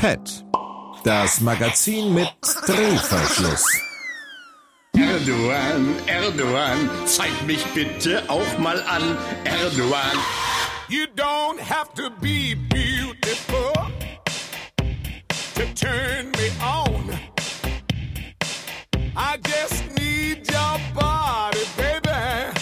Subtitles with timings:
[0.00, 0.46] PET,
[1.04, 2.32] das Magazin mit
[2.66, 3.66] Drehverschluss.
[4.96, 9.02] Erdogan, Erdogan, zeig mich bitte auch mal an,
[9.44, 10.16] Erdogan.
[10.88, 13.74] You don't have to be beautiful
[15.54, 17.10] to turn me on.
[19.14, 22.58] I just need your body, baby,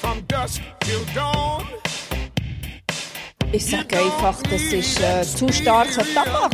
[0.00, 1.64] from dusk till dawn.
[3.50, 6.52] Ich sage einfach, das ist äh, zu starker Tabak.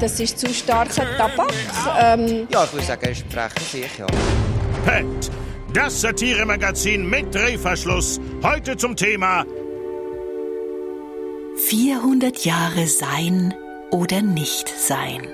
[0.00, 1.52] Das ist zu starker Tabak.
[2.00, 4.06] Ähm, Ja, ich würde sagen, frecher Sieg, ja.
[4.84, 5.30] PET,
[5.72, 8.20] das Satiremagazin mit Drehverschluss.
[8.42, 9.44] Heute zum Thema
[11.68, 13.54] 400 Jahre sein
[13.90, 15.28] oder nicht sein.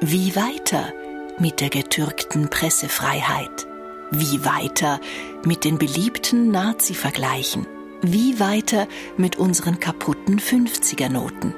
[0.00, 0.92] Wie weiter
[1.38, 3.66] mit der getürkten Pressefreiheit?
[4.10, 5.00] Wie weiter
[5.44, 7.66] mit den beliebten Nazi-Vergleichen?
[8.02, 11.52] Wie weiter mit unseren kaputten 50er-Noten?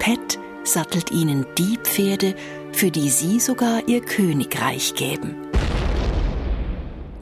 [0.00, 2.34] Pet sattelt ihnen die Pferde,
[2.72, 5.36] für die sie sogar ihr Königreich geben.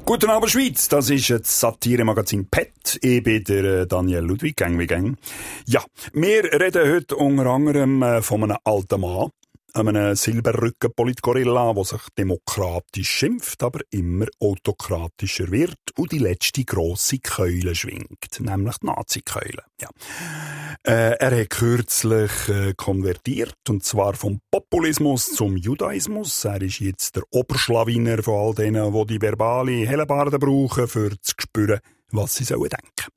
[0.06, 0.88] Guten Abend, Schweiz.
[0.88, 2.98] Das ist das Satire-Magazin PET.
[3.02, 5.18] Ich bin der äh, Daniel Ludwig, gang wie gang.
[5.66, 9.28] Ja, wir reden heute unter anderem äh, von einem alten Mann,
[9.74, 17.74] einem Silberrücken-Politgorilla, der sich demokratisch schimpft, aber immer autokratischer wird und die letzte grosse Keule
[17.74, 19.62] schwingt, nämlich die Nazi-Keule.
[19.80, 19.88] Ja.
[20.84, 26.44] Äh, er hat kürzlich äh, konvertiert, und zwar vom Populismus zum Judaismus.
[26.44, 31.34] Er ist jetzt der Oberschlawiner von all denen, die die verbale Hellebarde brauchen, für zu
[31.38, 31.80] spüren,
[32.12, 33.12] was sie sollen denken.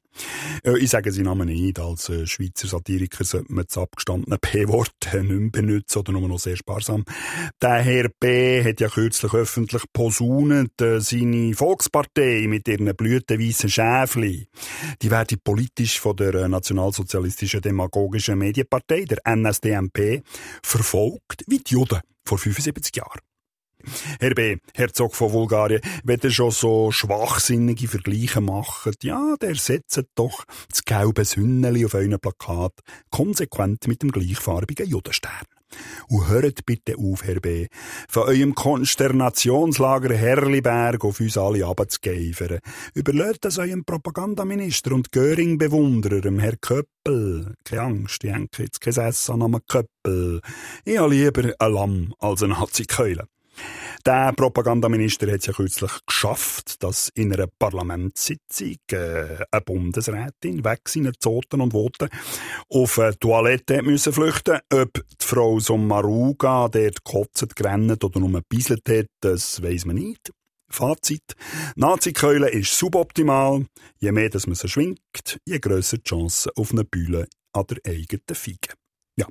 [0.80, 1.80] Ich sage seinen Namen nicht.
[1.80, 6.28] Als äh, Schweizer Satiriker sollte man das abgestandene P-Wort äh, nicht mehr benutzen oder nur
[6.28, 7.04] noch sehr sparsam.
[7.62, 8.64] Der Herr B.
[8.64, 14.48] hat ja kürzlich öffentlich posaunet, äh, seine Volkspartei mit ihren blütenweissen Schäfli.
[15.02, 20.24] Die werden politisch von der nationalsozialistischen demagogischen Medienpartei, der NSDMP,
[20.64, 23.20] verfolgt wie die Juden vor 75 Jahren.
[24.20, 30.04] Herr B., Herzog von Bulgarien, wenn ihr schon so schwachsinnige Vergleiche macht, ja, der setzt
[30.16, 32.74] doch das gelbe Sünneli auf euren Plakat
[33.10, 35.46] konsequent mit dem gleichfarbigen Judenstern.
[36.08, 37.68] Und hört bitte auf, Herr B.,
[38.08, 42.60] von eurem Konsternationslager Herliberg auf uns alle abzugeifern.
[42.94, 47.56] Überlegt das eurem Propagandaminister und Göring-Bewunderer, Herr Köppel.
[47.64, 50.42] Keine Angst, ich hänge jetzt kein Essen an Köppel.
[50.86, 53.28] Ich habe lieber ein Lamm als eine Nazi-Keule.
[54.06, 60.88] Der Propagandaminister hat es ja kürzlich geschafft, dass in einer Parlamentssitzung äh, eine Bundesrätin weg
[60.88, 62.10] seiner Zoten und Voten
[62.70, 64.60] auf eine Toilette müssen flüchten.
[64.72, 70.32] Ob die Frau Sommaruga dort gekotzt, gerannt oder nur gebisselt hat, das weiss man nicht.
[70.70, 71.34] Fazit.
[71.76, 73.66] Nazi-Keule ist suboptimal.
[73.98, 77.78] Je mehr dass man sie schwingt, je grösser die Chance auf eine Bühle an der
[77.92, 78.76] eigenen Fiege.
[79.18, 79.28] Ja.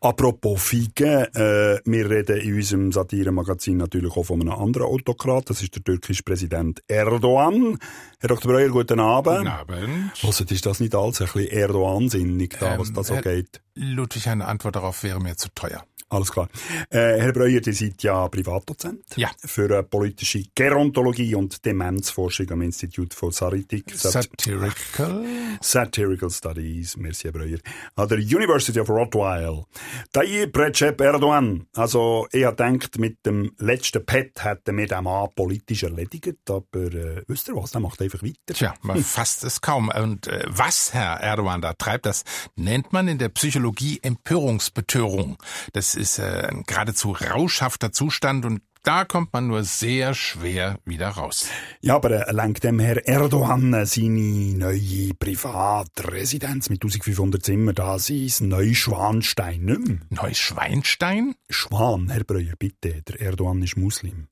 [0.00, 5.50] Apropos Figen, äh, wir reden in unserem Satire-Magazin natürlich auch von einem anderen Autokrat.
[5.50, 7.78] Das ist der türkische Präsident Erdogan.
[8.20, 8.52] Herr Dr.
[8.52, 9.38] Breuer, guten Abend.
[9.38, 10.12] Guten Abend.
[10.22, 13.60] Also, ist das nicht alles ein bisschen Erdogan-sinnig, da, was Ähm, da so geht?
[13.74, 15.84] Ludwig, eine Antwort darauf wäre mir zu teuer.
[16.10, 16.48] Alles klar.
[16.90, 19.30] Äh, Herr Breuer, ihr seid ja Privatdozent Ja.
[19.38, 23.90] für äh, politische Gerontologie und Demenzforschung am Institut for Saritik.
[23.96, 25.24] Satirical?
[25.60, 27.58] Satirical Studies, merci Herr Breuer,
[27.96, 29.64] an der University of Rottweil.
[30.12, 31.66] Tayyip Recep Erdogan.
[31.74, 36.80] Also, ich habe gedacht, mit dem letzten Pet hätten wir den Mann politisch erledigt, aber
[36.92, 38.54] äh, wisst ihr was, der macht einfach weiter.
[38.54, 39.88] Tja, man fasst es kaum.
[39.88, 42.22] Und äh, was Herr Erdogan da treibt, das
[42.54, 43.63] nennt man in der Psychologie
[44.02, 45.38] Empörungsbetörung.
[45.72, 51.08] Das ist äh, ein geradezu rauschhafter Zustand und da kommt man nur sehr schwer wieder
[51.08, 51.48] raus.
[51.80, 57.98] Ja, aber äh, lenkt dem Herr Erdogan äh, seine neue Privatresidenz mit 1500 Zimmer da,
[57.98, 59.98] sein Neuschwanstein nicht mehr?
[60.10, 61.34] Neuschweinstein?
[61.48, 64.28] Schwan, Herr Breuer, bitte, der Erdogan ist Muslim.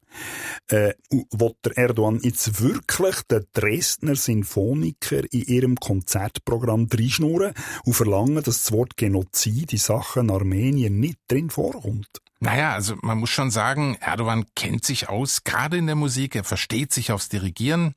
[0.69, 8.37] Äh, will der Erdogan jetzt wirklich den Dresdner Sinfoniker in ihrem Konzertprogramm reinschnurren und verlangen,
[8.37, 12.22] dass das Wort Genozid in Sachen Armenien nicht drin vorkommt?
[12.43, 16.35] Naja, also man muss schon sagen, Erdogan kennt sich aus, gerade in der Musik.
[16.35, 17.95] Er versteht sich aufs Dirigieren.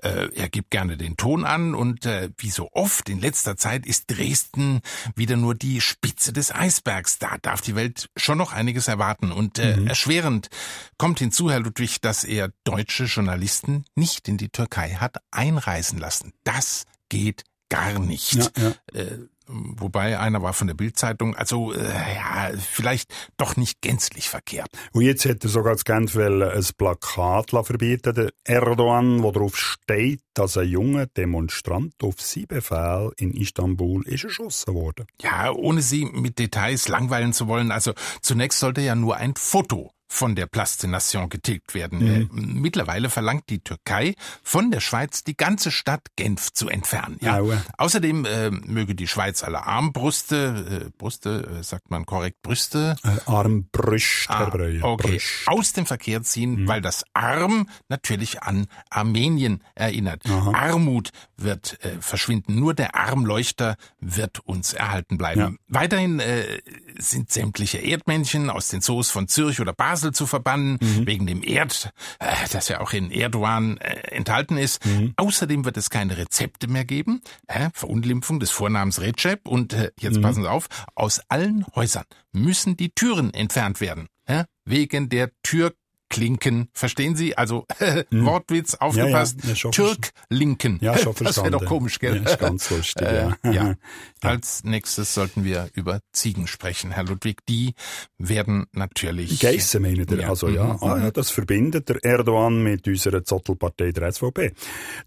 [0.00, 3.86] Äh, er gibt gerne den Ton an und äh, wie so oft in letzter Zeit
[3.86, 4.82] ist Dresden
[5.16, 7.18] wieder nur die Spitze des Eisbergs.
[7.18, 9.32] Da darf die Welt schon noch einiges erwarten.
[9.32, 10.48] Und äh, erschwerend
[10.96, 16.34] kommt hinzu, Herr Ludwig, dass er deutsche Journalisten nicht in die Türkei hat einreisen lassen.
[16.44, 18.36] Das geht gar nicht.
[18.56, 19.08] Ja, ja.
[19.48, 21.78] Wobei einer war von der Bildzeitung, also äh,
[22.14, 24.68] ja, vielleicht doch nicht gänzlich verkehrt.
[24.92, 30.56] Und jetzt er sogar das Genf ein Plakat verbieten, der Erdogan, wo drauf steht, dass
[30.56, 35.06] ein junger Demonstrant auf sein Befehl in Istanbul ist erschossen wurde.
[35.20, 39.90] Ja, ohne Sie mit Details langweilen zu wollen, also zunächst sollte ja nur ein Foto
[40.08, 41.98] von der Place de Nation getilgt werden.
[41.98, 42.22] Mhm.
[42.22, 47.18] Äh, mittlerweile verlangt die Türkei von der Schweiz die ganze Stadt Genf zu entfernen.
[47.20, 47.40] Ja.
[47.76, 52.96] Außerdem äh, möge die Schweiz alle Armbrüste, äh, Brüste, äh, sagt man korrekt, Brüste?
[53.04, 54.50] Äh, Armbrüste, ah,
[54.82, 55.26] okay, Brüst.
[55.46, 56.68] aus dem Verkehr ziehen, mhm.
[56.68, 60.22] weil das Arm natürlich an Armenien erinnert.
[60.26, 60.52] Aha.
[60.52, 65.40] Armut wird äh, verschwinden, nur der Armleuchter wird uns erhalten bleiben.
[65.40, 65.52] Ja.
[65.68, 66.60] Weiterhin äh,
[66.98, 71.06] sind sämtliche Erdmännchen aus den Zoos von Zürich oder Basel zu verbannen, mhm.
[71.06, 74.84] wegen dem Erd, äh, das ja auch in Erdogan äh, enthalten ist.
[74.84, 75.14] Mhm.
[75.16, 77.22] Außerdem wird es keine Rezepte mehr geben.
[77.46, 80.22] Äh, Verunglimpfung des Vornamens Recep und äh, jetzt mhm.
[80.22, 84.08] passen Sie auf, aus allen Häusern müssen die Türen entfernt werden.
[84.26, 85.72] Äh, wegen der Tür
[86.08, 87.36] Klinken, verstehen Sie?
[87.36, 88.26] Also hm.
[88.26, 89.38] Wortwitz, aufgepasst.
[89.44, 90.78] Ja, ja, Türk-Linken.
[90.80, 92.22] Ja, Das wäre doch komisch, gell?
[92.24, 93.36] Ja, ganz lustig, ja.
[93.42, 93.74] Äh, ja.
[94.22, 97.44] Als nächstes sollten wir über Ziegen sprechen, Herr Ludwig.
[97.46, 97.74] Die
[98.18, 99.40] werden natürlich...
[99.40, 100.28] Geissen meinen ihr?
[100.28, 100.74] Also ja.
[100.74, 100.82] Mhm.
[100.82, 104.52] Ah, das verbindet der Erdogan mit unserer Zottelpartei der SVP.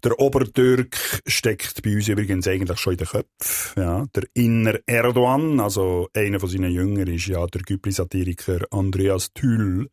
[0.04, 0.96] Der Obertürk
[1.26, 3.82] steckt bei uns übrigens eigentlich schon in den Köpfen.
[3.82, 4.04] Ja.
[4.14, 9.88] Der Inner Erdogan, also einer von seinen Jüngern, ist ja der Güppli-Satiriker Andreas Thül.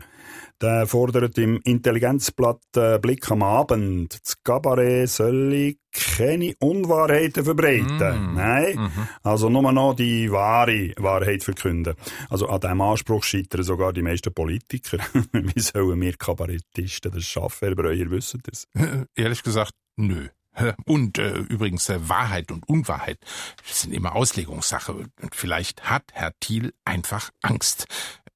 [0.62, 7.98] Der fordert im Intelligenzblatt äh, Blick am Abend, das Kabarett soll keine Unwahrheiten verbreiten.
[7.98, 8.36] Mm.
[8.36, 9.08] Nein, -hmm.
[9.24, 11.96] also nur noch die wahre Wahrheit verkünden.
[12.30, 14.98] Also an diesem Anspruch scheitern sogar die meisten Politiker.
[15.32, 18.68] Wie sollen wir Kabarettisten das schaffen, Herr Breuer, wissen das?
[19.16, 20.28] Ehrlich gesagt, nö.
[20.86, 23.20] Und äh, übrigens äh, Wahrheit und Unwahrheit
[23.64, 24.92] sind immer Auslegungssache.
[24.94, 27.86] Und vielleicht hat Herr Thiel einfach Angst.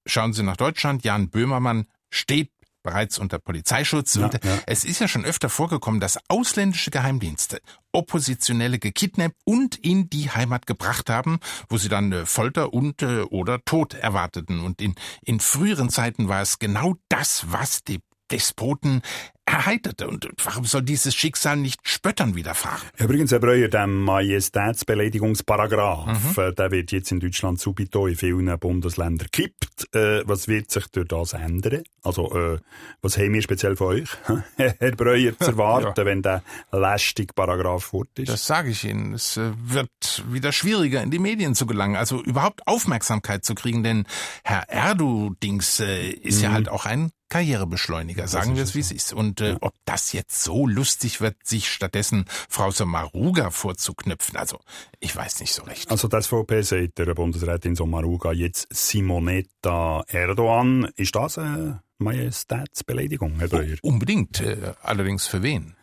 [0.05, 1.03] Schauen Sie nach Deutschland.
[1.03, 2.51] Jan Böhmermann steht
[2.83, 4.15] bereits unter Polizeischutz.
[4.15, 4.59] Ja, ja.
[4.67, 7.61] es ist ja schon öfter vorgekommen, dass ausländische Geheimdienste
[7.93, 11.39] Oppositionelle gekidnappt und in die Heimat gebracht haben,
[11.69, 14.59] wo sie dann äh, Folter und äh, oder Tod erwarteten.
[14.59, 18.01] Und in, in früheren Zeiten war es genau das, was die
[18.31, 19.01] Despoten
[19.45, 20.07] erheiterte.
[20.07, 22.87] Und warum soll dieses Schicksal nicht Spöttern widerfahren?
[22.97, 26.13] Übrigens, Herr Breuer, der Majestätsbeleidigungsparagraf, mhm.
[26.37, 29.93] Äh, der wird jetzt in Deutschland subito in vielen Bundesländern kippt.
[29.93, 31.83] Äh, was wird sich durch das ändern?
[32.01, 32.57] Also, äh,
[33.01, 34.07] was haben wir speziell von euch,
[34.55, 36.05] Herr Breuer, zu erwarten, ja.
[36.05, 36.41] wenn der
[36.71, 38.29] lästige Paragraph fort ist?
[38.29, 39.13] Das sage ich Ihnen.
[39.13, 39.89] Es wird
[40.29, 44.05] wieder schwieriger, in die Medien zu gelangen, also überhaupt Aufmerksamkeit zu kriegen, denn
[44.43, 46.43] Herr Erdudings ist mhm.
[46.43, 49.11] ja halt auch ein Karrierebeschleuniger, sagen wir es wie es ist.
[49.11, 49.57] Und äh, ja.
[49.61, 54.59] ob das jetzt so lustig wird, sich stattdessen Frau Sommaruga vorzuknüpfen, also
[54.99, 55.91] ich weiß nicht so recht.
[55.91, 60.89] Also das SVP sagt der Bundesrätin Sommaruga jetzt Simonetta Erdogan.
[60.95, 63.77] Ist das eine Majestätsbeleidigung, Herr Breuer?
[63.81, 64.39] unbedingt.
[64.41, 65.75] Äh, allerdings für wen?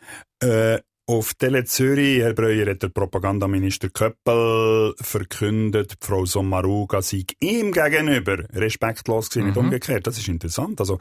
[0.43, 7.73] Äh, auf Tele Zürich, Herr Breuer, hat der Propagandaminister Köppel verkündet, Frau Sommaruga sei ihm
[7.73, 9.49] gegenüber respektlos gewesen, mhm.
[9.49, 10.07] nicht umgekehrt.
[10.07, 10.79] Das ist interessant.
[10.79, 10.99] Also,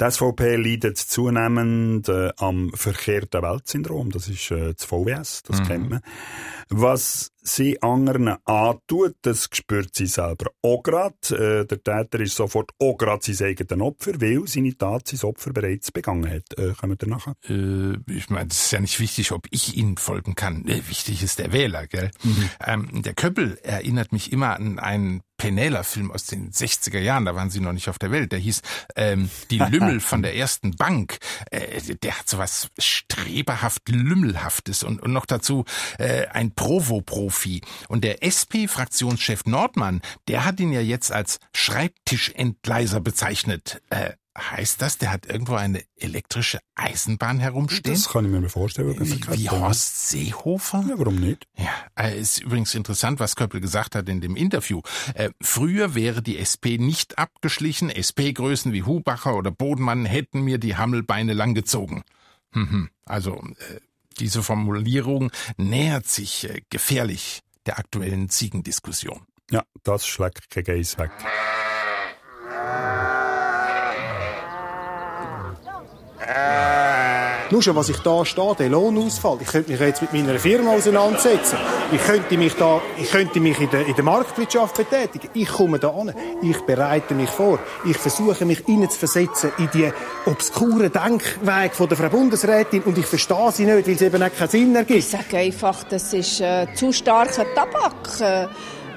[0.00, 4.10] die SVP leidet zunehmend äh, am verkehrten Weltsyndrom.
[4.10, 5.64] Das ist äh, das VWS, das mhm.
[5.66, 6.00] kennt man.
[6.68, 11.14] Was sie anderen antut, das spürt sie selber auch gerade.
[11.30, 15.52] Äh, der Täter ist sofort auch gerade sein eigenes Opfer, weil seine Tat sein Opfer
[15.52, 16.58] bereits begangen hat.
[16.58, 17.34] Äh, kommen wir nachher?
[17.48, 20.66] Äh, ich meine, es ist ja nicht wichtig, ob ich Ihnen folgen kann.
[20.66, 22.10] Äh, wichtig ist der Wähler, gell?
[22.22, 22.50] Mhm.
[22.66, 27.50] Ähm, der Köppel erinnert mich immer an einen Penela-Film aus den 60er Jahren, da waren
[27.50, 28.62] sie noch nicht auf der Welt, der hieß
[28.96, 31.18] ähm, Die Lümmel von der ersten Bank.
[31.50, 35.66] Äh, der hat sowas streberhaft Lümmelhaftes und, und noch dazu
[35.98, 37.60] äh, ein Provo-Profi.
[37.88, 43.82] Und der SP-Fraktionschef Nordmann, der hat ihn ja jetzt als Schreibtischentgleiser bezeichnet.
[43.90, 47.94] Äh, Heißt das, der hat irgendwo eine elektrische Eisenbahn herumstehen?
[47.94, 48.98] Das kann ich mir vorstellen.
[48.98, 50.84] Wie, wie Horst Seehofer?
[50.88, 51.46] Ja, warum nicht?
[51.56, 54.82] Ja, äh, ist übrigens interessant, was Köppel gesagt hat in dem Interview.
[55.14, 57.90] Äh, früher wäre die SP nicht abgeschlichen.
[57.90, 62.02] SP-Größen wie Hubacher oder Bodenmann hätten mir die Hammelbeine langgezogen.
[62.52, 62.90] Mhm.
[63.04, 63.80] Also, äh,
[64.18, 69.26] diese Formulierung nähert sich äh, gefährlich der aktuellen Ziegendiskussion.
[69.50, 70.96] Ja, das schlägt kein Geiss
[77.50, 79.38] Nur schon, was ich da stehe, der Lohnausfall.
[79.40, 81.58] Ich könnte mich jetzt mit meiner Firma auseinandersetzen.
[81.92, 85.28] Ich könnte mich da, ich könnte mich in der, in der Marktwirtschaft betätigen.
[85.34, 86.14] Ich komme da an.
[86.42, 87.58] Ich bereite mich vor.
[87.84, 89.92] Ich versuche mich hineinzuversetzen in die
[90.26, 94.34] obskuren Denkwege von der Frau Bundesrätin und ich verstehe sie nicht, weil es eben auch
[94.36, 94.98] keinen Sinn ergibt.
[95.00, 98.20] Ich sage einfach, das ist äh, zu starker Tabak.
[98.20, 98.46] Äh,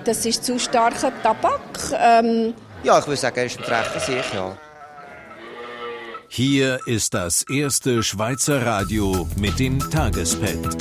[0.06, 1.60] das ist zu starker Tabak.
[1.94, 2.54] Ähm,
[2.84, 4.56] Ja, ich würde sagen, er ist ein frecher Sieg, ja.
[6.30, 10.78] Hier ist das erste Schweizer Radio mit dem Tagespad.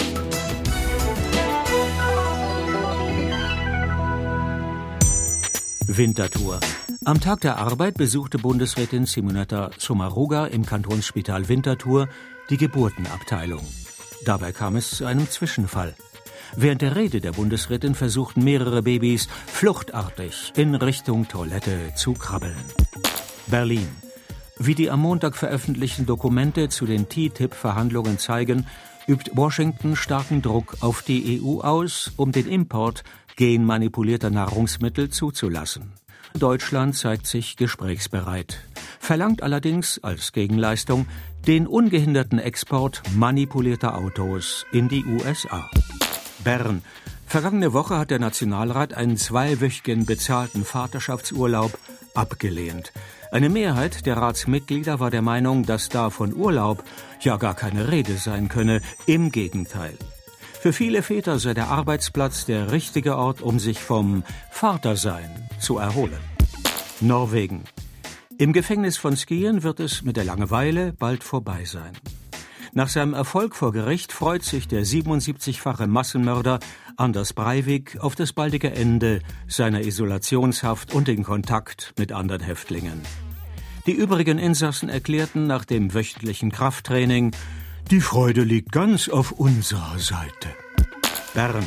[5.86, 6.60] Winterthur.
[7.04, 12.08] Am Tag der Arbeit besuchte Bundesrätin Simonetta Sommaruga im Kantonsspital Winterthur
[12.50, 13.64] die Geburtenabteilung.
[14.24, 15.94] Dabei kam es zu einem Zwischenfall.
[16.56, 22.56] Während der Rede der Bundesrätin versuchten mehrere Babys fluchtartig in Richtung Toilette zu krabbeln.
[23.46, 23.88] Berlin.
[24.58, 28.66] Wie die am Montag veröffentlichten Dokumente zu den TTIP-Verhandlungen zeigen,
[29.06, 33.04] übt Washington starken Druck auf die EU aus, um den Import
[33.36, 35.92] genmanipulierter Nahrungsmittel zuzulassen.
[36.32, 38.58] Deutschland zeigt sich gesprächsbereit,
[38.98, 41.06] verlangt allerdings als Gegenleistung
[41.46, 45.70] den ungehinderten Export manipulierter Autos in die USA.
[46.44, 46.82] Bern.
[47.26, 51.78] Vergangene Woche hat der Nationalrat einen zweiwöchigen bezahlten Vaterschaftsurlaub
[52.14, 52.92] abgelehnt.
[53.30, 56.84] Eine Mehrheit der Ratsmitglieder war der Meinung, dass da von Urlaub
[57.20, 58.80] ja gar keine Rede sein könne.
[59.06, 59.94] Im Gegenteil.
[60.60, 66.18] Für viele Väter sei der Arbeitsplatz der richtige Ort, um sich vom Vatersein zu erholen.
[67.00, 67.64] Norwegen.
[68.38, 71.92] Im Gefängnis von Skien wird es mit der Langeweile bald vorbei sein.
[72.76, 76.60] Nach seinem Erfolg vor Gericht freut sich der 77-fache Massenmörder
[76.98, 83.00] Anders Breivik auf das baldige Ende seiner Isolationshaft und den Kontakt mit anderen Häftlingen.
[83.86, 87.30] Die übrigen Insassen erklärten nach dem wöchentlichen Krafttraining,
[87.90, 90.50] die Freude liegt ganz auf unserer Seite.
[91.32, 91.64] Bern.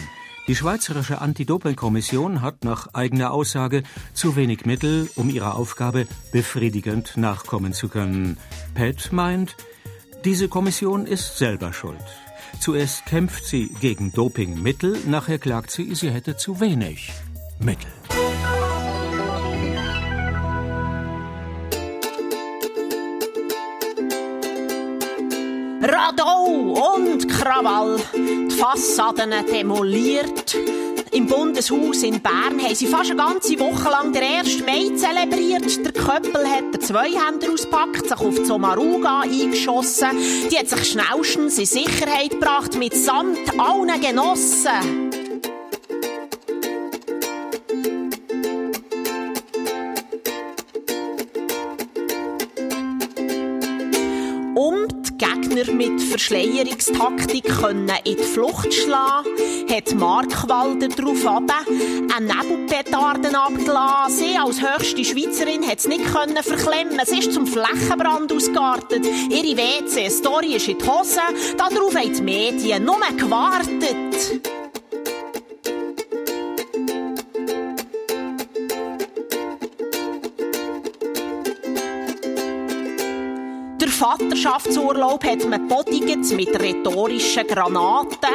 [0.48, 3.82] Die Schweizerische Anti-Doping-Kommission hat nach eigener Aussage
[4.14, 8.38] zu wenig Mittel, um ihrer Aufgabe befriedigend nachkommen zu können.
[8.76, 9.56] Pet meint,
[10.26, 12.04] diese Kommission ist selber schuld.
[12.60, 17.12] Zuerst kämpft sie gegen Dopingmittel, nachher klagt sie, sie hätte zu wenig
[17.60, 17.99] Mittel.
[25.82, 30.56] Radau und Krawall, die Fassaden demoliert.
[31.12, 34.60] Im Bundeshaus in Bern haben sie fast eine ganze Woche lang den 1.
[34.66, 35.86] Mai zelebriert.
[35.86, 40.18] Der Köppel hat den Zweihänder auspackt, sich auf die Somaruga eingeschossen.
[40.52, 45.09] Die hat sich schnellstens in Sicherheit gebracht, mitsamt allen Genossen.
[55.20, 59.30] Gegner mit Verschleierungstaktik können in die Flucht schlagen,
[59.70, 61.52] hat Markwalder darauf ab,
[62.16, 64.18] eine Nebelpetarden abgelassen.
[64.18, 67.00] Sie als höchste Schweizerin hat es nicht verklemmen.
[67.06, 69.06] Sie ist zum Flächenbrand ausgeartet.
[69.06, 71.20] Ihre WC-Story ist in die Hose.
[71.58, 74.59] Darauf haben die Medien nur gewartet.
[84.00, 88.30] Vaterschaftsurlaub hat man bodigt mit rhetorischen Granaten.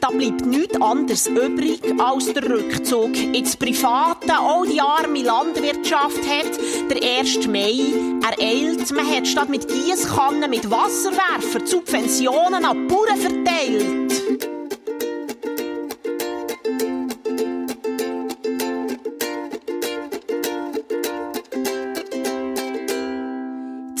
[0.00, 4.38] Da bleibt nichts anderes übrig als der Rückzug ins Private.
[4.38, 6.58] Auch die arme Landwirtschaft hat
[6.90, 7.46] der 1.
[7.48, 8.90] Mai ereilt.
[8.92, 14.10] Man hat statt mit Gießkannen mit Wasserwerfer Subventionen an Bauern verteilt.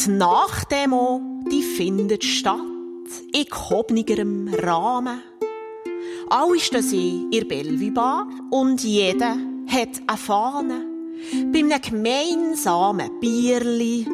[0.00, 0.12] Die die
[1.96, 2.60] findet statt,
[3.32, 5.22] in gehobenerem Rahmen.
[6.28, 10.86] Alle stehen sie in der Bellevue Bar und jeder hat eine Fahne.
[11.52, 14.06] Bei einem gemeinsamen Bierli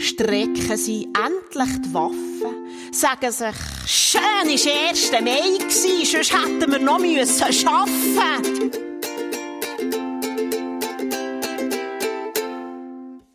[0.00, 2.56] strecken sie endlich die Waffen,
[2.90, 3.56] sagen sich,
[3.86, 5.12] schön ist 1.
[5.22, 8.89] Mai sonst hätten wir noch müssen arbeiten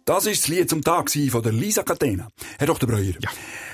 [0.08, 2.28] Das ist das Lied zum Tag von der Lisa Catena.
[2.60, 2.88] Herr Dr.
[2.88, 3.30] Breuer, ja.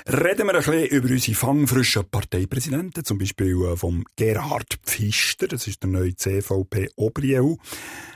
[0.06, 5.66] reden wir ein bisschen über unsere fangfrischen Parteipräsidenten, zum Beispiel äh, vom Gerhard Pfister, das
[5.66, 7.56] ist der neue CVP Obrieu.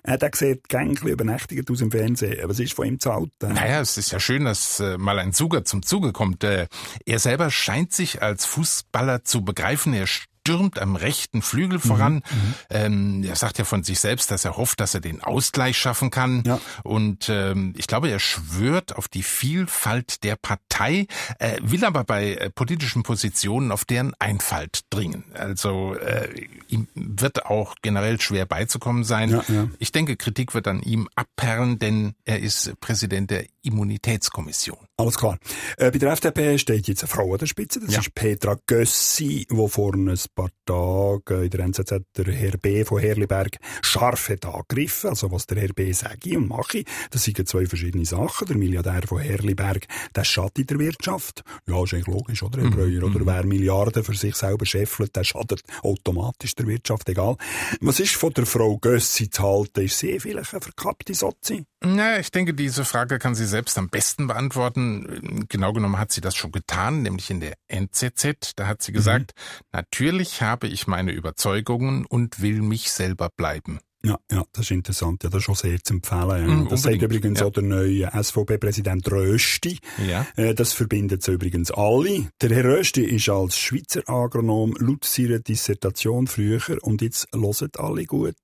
[0.02, 2.38] Äh, der sieht gängig übernächtigt aus im Fernsehen.
[2.48, 3.52] Was ist von ihm zu halten?
[3.52, 6.42] Naja, es ist ja schön, dass äh, mal ein Zuger zum Zuge kommt.
[6.42, 6.68] Äh,
[7.04, 9.92] er selber scheint sich als Fußballer zu begreifen.
[9.92, 10.06] Er
[10.46, 12.14] stürmt am rechten Flügel voran.
[12.14, 12.54] Mhm.
[12.70, 16.10] Ähm, er sagt ja von sich selbst, dass er hofft, dass er den Ausgleich schaffen
[16.10, 16.44] kann.
[16.46, 16.60] Ja.
[16.84, 21.08] Und ähm, ich glaube, er schwört auf die Vielfalt der Partei,
[21.40, 25.24] äh, will aber bei äh, politischen Positionen auf deren Einfalt dringen.
[25.34, 29.30] Also äh, ihm wird auch generell schwer beizukommen sein.
[29.30, 29.68] Ja, ja.
[29.80, 34.78] Ich denke, Kritik wird an ihm abperlen, denn er ist Präsident der Immunitätskommission.
[34.96, 35.38] Alles klar.
[35.76, 37.80] Äh, bei der FDP steht jetzt eine Frau an der Spitze.
[37.80, 38.00] Das ja.
[38.00, 42.84] ist Petra Gössi, die vor ein paar Tagen in der NZZ der Herr B.
[42.84, 45.10] von Herliberg scharf hat angegriffen.
[45.10, 45.92] Also was der Herr B.
[45.92, 46.84] sage und mache.
[47.10, 48.46] Das sind zwei verschiedene Sachen.
[48.46, 51.42] Der Milliardär von Herliberg, der schadet der Wirtschaft.
[51.66, 52.60] Ja, ist eigentlich logisch, oder?
[52.60, 52.74] Herr mhm.
[52.74, 53.02] Breuer?
[53.04, 53.26] Oder mhm.
[53.26, 57.36] wer Milliarden für sich selber scheffelt, der schadet automatisch der Wirtschaft, egal.
[57.80, 59.84] Was ist von der Frau Gössi zu halten?
[59.84, 61.64] Ist sie vielleicht eine verkappte Sozi?
[61.82, 65.46] Na, ich denke, diese Frage kann sie selbst am besten beantworten.
[65.48, 68.52] Genau genommen hat sie das schon getan, nämlich in der NZZ.
[68.56, 69.66] Da hat sie gesagt, mhm.
[69.72, 73.80] natürlich habe ich meine Überzeugungen und will mich selber bleiben.
[74.04, 75.24] Ja, ja, das ist interessant.
[75.24, 76.48] Ja, das ist schon sehr zu empfehlen.
[76.48, 76.54] Ja.
[76.54, 77.46] Mm, das sagt übrigens ja.
[77.46, 79.78] auch der neue SVP-Präsident Rösti.
[80.08, 80.26] Ja.
[80.36, 82.28] Äh, das verbindet sie übrigens alle.
[82.40, 88.04] Der Herr Rösti ist als Schweizer Agronom laut seiner Dissertation früher und jetzt hören alle
[88.04, 88.36] gut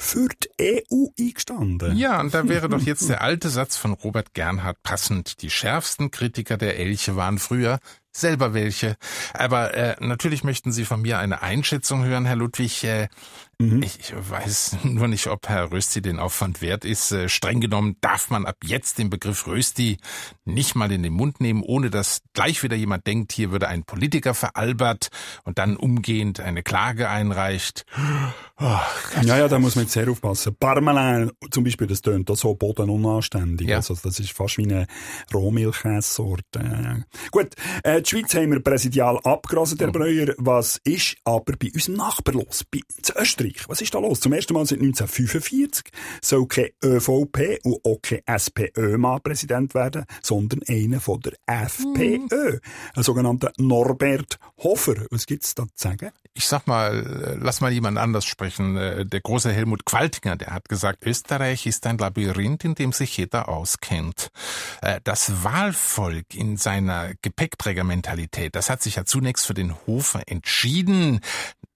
[0.00, 0.28] für
[0.58, 1.96] die EU eingestanden.
[1.96, 5.42] Ja, und da wäre doch jetzt der alte Satz von Robert Gernhardt passend.
[5.42, 7.80] Die schärfsten Kritiker der Elche waren früher
[8.10, 8.96] selber welche.
[9.34, 12.82] Aber äh, natürlich möchten Sie von mir eine Einschätzung hören, Herr Ludwig.
[12.82, 13.08] Äh,
[13.60, 13.82] mhm.
[13.82, 17.12] ich, ich weiß nur nicht, ob Herr Rösti den Aufwand wert ist.
[17.12, 19.98] Äh, streng genommen darf man ab jetzt den Begriff Rösti
[20.44, 23.84] nicht mal in den Mund nehmen, ohne dass gleich wieder jemand denkt, hier würde ein
[23.84, 25.08] Politiker veralbert
[25.44, 27.84] und dann umgehend eine Klage einreicht.
[28.58, 28.78] Oh,
[29.22, 30.54] ja, ja, da muss man jetzt sehr aufpassen.
[30.58, 33.68] Parmelin zum Beispiel, das tönt da so bodenunanständig.
[33.68, 33.76] Ja.
[33.76, 34.86] Also das ist fast wie eine
[35.32, 36.58] Rohmilchkäsesorte.
[36.58, 39.92] Äh, gut, äh, die Schweiz haben wir präsidial abgerastet, Herr oh.
[39.92, 40.34] Breuer.
[40.38, 42.64] Was ist aber bei unserem Nachbar los?
[42.70, 42.80] Bei
[43.16, 43.49] Österreich.
[43.68, 44.20] Was ist da los?
[44.20, 45.84] Zum ersten Mal seit 1945
[46.22, 52.18] soll kein ÖVP und auch kein SPÖ-Mann Präsident werden, sondern einer von der FPÖ.
[52.18, 52.60] Mhm.
[52.94, 54.94] Ein sogenannter Norbert Hofer.
[55.10, 56.10] Was gibt's da zu sagen?
[56.32, 58.76] Ich sag mal, lass mal jemand anders sprechen.
[58.76, 63.16] Äh, der große Helmut Qualtinger, der hat gesagt, Österreich ist ein Labyrinth, in dem sich
[63.16, 64.30] jeder auskennt.
[64.80, 71.20] Äh, das Wahlvolk in seiner Gepäckträgermentalität, das hat sich ja zunächst für den Hofer entschieden.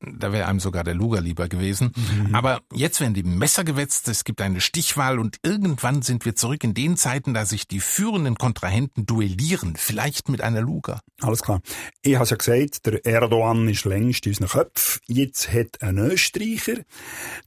[0.00, 1.63] Da wäre einem sogar der Luger lieber gewesen.
[1.73, 2.35] Mhm.
[2.35, 6.64] Aber jetzt werden die Messer gewetzt, es gibt eine Stichwahl und irgendwann sind wir zurück
[6.64, 11.00] in den Zeiten, da sich die führenden Kontrahenten duellieren, vielleicht mit einer Luger.
[11.21, 11.61] Alles klar.
[12.02, 15.00] Ich habe ja gesagt, der Erdogan ist längst in unseren Köpfen.
[15.06, 16.83] Jetzt hat ein Österreicher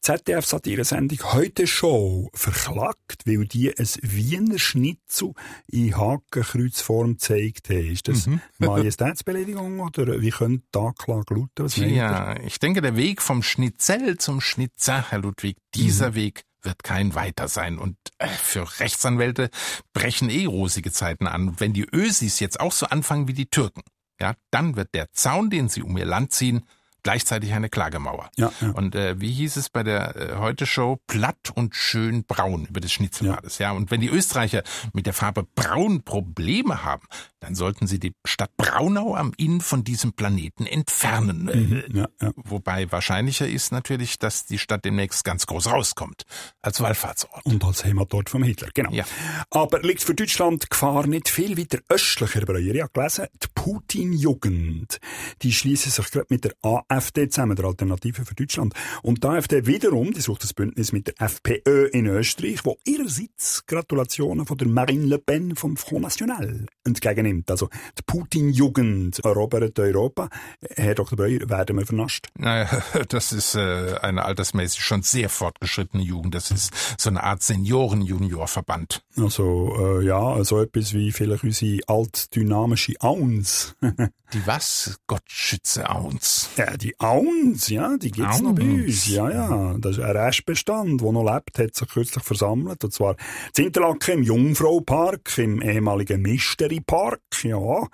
[0.02, 5.34] ZDF-Satire-Sendung heute schon verklagt, weil die ein Wiener Schnitzel
[5.68, 7.92] in Hakenkreuzform haben.
[7.92, 8.42] Ist das mhm.
[8.60, 11.50] Majestätsbeleidigung oder wie könnte die Anklage lauten?
[11.58, 16.16] Was ja, ich denke, der Weg vom Schnitzel zum Schnitzer, Herr Ludwig, dieser mhm.
[16.16, 17.78] Weg wird kein weiter sein.
[17.78, 19.50] Und äh, für Rechtsanwälte
[19.94, 21.60] brechen eh rosige Zeiten an.
[21.60, 23.82] wenn die Ösis jetzt auch so anfangen wie die Türken,
[24.20, 26.64] ja, dann wird der Zaun, den sie um ihr Land ziehen,
[27.08, 28.30] gleichzeitig eine Klagemauer.
[28.36, 28.72] Ja, ja.
[28.72, 30.98] Und äh, wie hieß es bei der äh, Heute-Show?
[31.08, 33.40] Platt und schön braun über das Schnitzel ja.
[33.60, 33.72] ja.
[33.72, 37.08] Und wenn die Österreicher mit der Farbe braun Probleme haben,
[37.40, 41.46] dann sollten sie die Stadt Braunau am Inn von diesem Planeten entfernen.
[41.46, 42.32] Mhm, ja, ja.
[42.36, 46.24] Wobei wahrscheinlicher ist natürlich, dass die Stadt demnächst ganz groß rauskommt.
[46.62, 47.46] Als Wallfahrtsort.
[47.46, 48.92] Und als Heimatort vom Hitler, genau.
[48.92, 49.06] Ja.
[49.50, 52.60] Aber liegt für Deutschland Gefahr nicht viel weiter östlicher, Breuer?
[52.60, 55.00] Ich habe gelesen, die Putin-Jugend,
[55.42, 56.54] die schließen sich gerade mit der
[56.98, 58.74] AfD zusammen, der Alternative für Deutschland.
[59.04, 63.66] Und die AfD wiederum, die sucht das Bündnis mit der FPÖ in Österreich, wo ihrerseits
[63.66, 67.52] Gratulationen von der Marine Le Pen vom Front National entgegennimmt nimmt.
[67.52, 70.30] Also die Putin-Jugend erobert Europa.
[70.76, 71.18] Herr Dr.
[71.18, 72.28] Breuer, werden wir vernascht?
[72.38, 76.36] Naja, das ist äh, eine altersmäßig schon sehr fortgeschrittene Jugend.
[76.36, 79.04] Das ist so eine Art Senioren-Junior-Verband.
[79.18, 83.76] Also äh, ja, so etwas wie vielleicht unsere altdynamische Auns.
[84.34, 85.00] Die was?
[85.08, 86.50] Gott schütze uns.
[86.58, 88.42] Ja, die Auns, ja, die gibt's Auns.
[88.42, 89.08] noch bei uns.
[89.08, 89.76] Ja, ja.
[89.80, 92.84] Das ist ein Restbestand, der noch lebt, hat sich kürzlich versammelt.
[92.84, 93.16] Und zwar
[93.58, 97.88] in Interlaken im Jungfraupark, im ehemaligen Mystery Park, ja.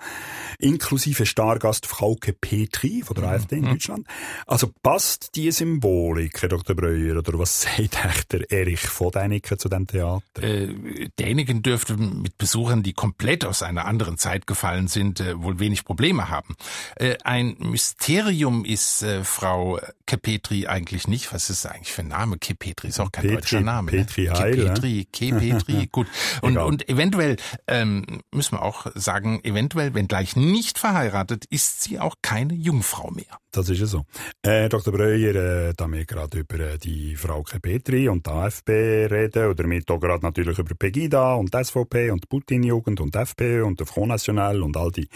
[0.58, 3.30] Inklusive Stargast Frauke Petri von der mhm.
[3.30, 4.06] AfD in Deutschland.
[4.46, 6.76] Also passt die Symbolik, Herr Dr.
[6.76, 10.42] Breuer, oder was sagt echt der Erich von Däniken zu dem Theater?
[10.42, 15.58] Äh, Däniken dürfte mit Besuchern, die komplett aus einer anderen Zeit gefallen sind, äh, wohl
[15.58, 16.56] wenig Probleme haben.
[16.96, 21.32] Äh, ein Mysterium ist äh, Frau Kepetri eigentlich nicht.
[21.32, 22.36] Was ist eigentlich für ein Name?
[22.38, 23.90] Kepetri ist auch kein Petri, deutscher Name.
[23.90, 24.32] Petri ne?
[24.32, 26.06] Kepetri, Kepetri, gut.
[26.42, 26.66] Und, Egal.
[26.66, 27.36] und eventuell
[27.66, 33.10] ähm, müssen wir auch sagen, eventuell, wenn gleich nicht verheiratet, ist sie auch keine Jungfrau
[33.10, 33.38] mehr.
[33.50, 34.04] Das ist ja so.
[34.42, 34.92] Äh, Dr.
[34.92, 39.62] Breuer, äh, da wir gerade über äh, die Frau Petri und die AfP reden, oder
[39.62, 43.78] damit auch gerade natürlich über Pegida und SVP und die Putin-Jugend und die FPÖ und
[43.78, 45.08] der Front National und all die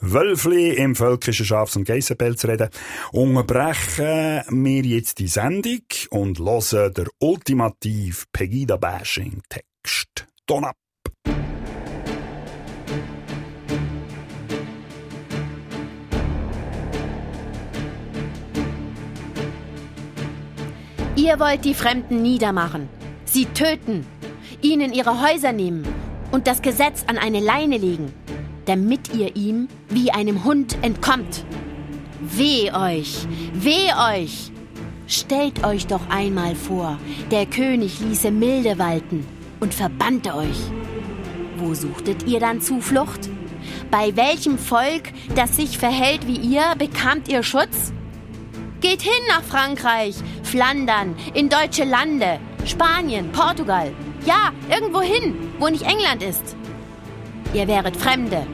[0.00, 2.70] Wölfli im völkischen Schafs- und Geissenpelz reden,
[3.12, 10.26] unterbrechen wir jetzt die Sendung und hören der ultimativ Pegida-Bashing-Text.
[10.46, 10.76] Ton ab!
[21.16, 22.88] Ihr wollt die Fremden niedermachen,
[23.24, 24.06] sie töten,
[24.60, 25.86] ihnen ihre Häuser nehmen
[26.32, 28.12] und das Gesetz an eine Leine legen,
[28.64, 31.44] damit ihr ihm wie einem Hund entkommt.
[32.24, 34.52] Weh euch, weh euch!
[35.08, 36.96] Stellt euch doch einmal vor,
[37.32, 39.26] der König ließe Milde walten
[39.58, 40.56] und verbannte euch.
[41.56, 43.28] Wo suchtet ihr dann Zuflucht?
[43.90, 47.92] Bei welchem Volk, das sich verhält wie ihr, bekamt ihr Schutz?
[48.80, 53.92] Geht hin nach Frankreich, Flandern, in deutsche Lande, Spanien, Portugal.
[54.24, 56.56] Ja, irgendwo hin, wo nicht England ist.
[57.52, 58.46] Ihr wäret Fremde.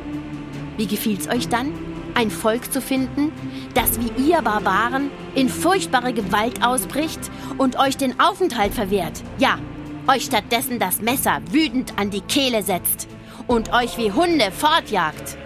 [0.79, 1.73] Wie gefielt's euch dann,
[2.19, 3.33] ein Volk zu finden,
[3.75, 7.21] das wie ihr Barbaren in furchtbare Gewalt ausbricht
[7.59, 9.23] und euch den Aufenthalt verwehrt?
[9.39, 9.61] Ja,
[10.09, 13.07] euch stattdessen das Messer wütend an die Kehle setzt
[13.47, 15.37] und euch wie Hunde fortjagt.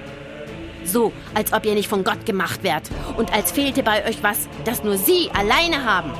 [0.84, 4.48] So, als ob ihr nicht von Gott gemacht wärt und als fehlte bei euch was,
[4.64, 6.10] das nur sie alleine haben.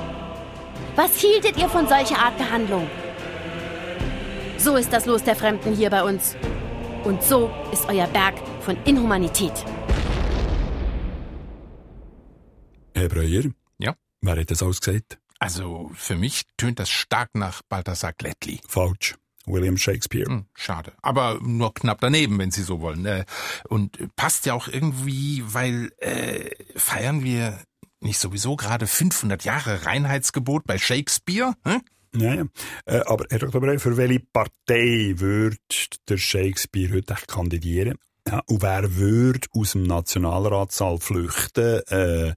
[0.97, 2.87] Was hieltet ihr von solcher Art Behandlung?
[4.59, 6.37] So ist das Los der Fremden hier bei uns.
[7.05, 9.55] Und so ist euer Berg von Inhumanität.
[13.03, 13.51] Herr Breuer?
[13.79, 13.95] Ja?
[14.21, 15.19] Wer hat das alles gesagt?
[15.39, 18.61] Also für mich tönt das stark nach Balthasar Glättli.
[18.69, 19.17] Falsch.
[19.45, 20.27] William Shakespeare.
[20.29, 20.93] Hm, schade.
[21.03, 23.05] Aber nur knapp daneben, wenn Sie so wollen.
[23.07, 23.25] Äh,
[23.65, 27.59] Und passt ja auch irgendwie, weil äh, feiern wir
[27.99, 31.55] nicht sowieso gerade 500 Jahre Reinheitsgebot bei Shakespeare?
[31.65, 31.83] Hm?
[32.15, 32.45] Ja, ja.
[32.85, 33.61] Äh, aber Herr Dr.
[33.61, 35.57] Breu, für welche Partei würde
[36.09, 37.99] der Shakespeare heute kandidieren?
[38.29, 42.35] Ja, und wer würde aus dem Nationalratssaal flüchten, äh,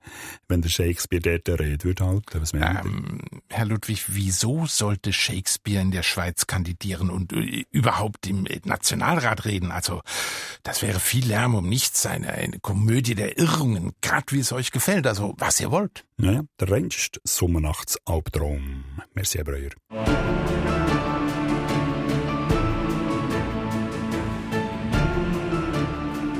[0.48, 2.42] wenn der Shakespeare dort eine Rede würde halten?
[2.42, 2.54] Was?
[2.54, 3.20] Ähm,
[3.50, 9.72] Herr Ludwig, wieso sollte Shakespeare in der Schweiz kandidieren und äh, überhaupt im Nationalrat reden?
[9.72, 10.02] Also,
[10.64, 14.72] das wäre viel Lärm um nichts, eine, eine Komödie der Irrungen, grad wie es euch
[14.72, 16.04] gefällt, also was ihr wollt.
[16.18, 18.86] Ja, der rennste Sommernachtsalbtraum.
[19.14, 20.65] Merci, Herr Breuer.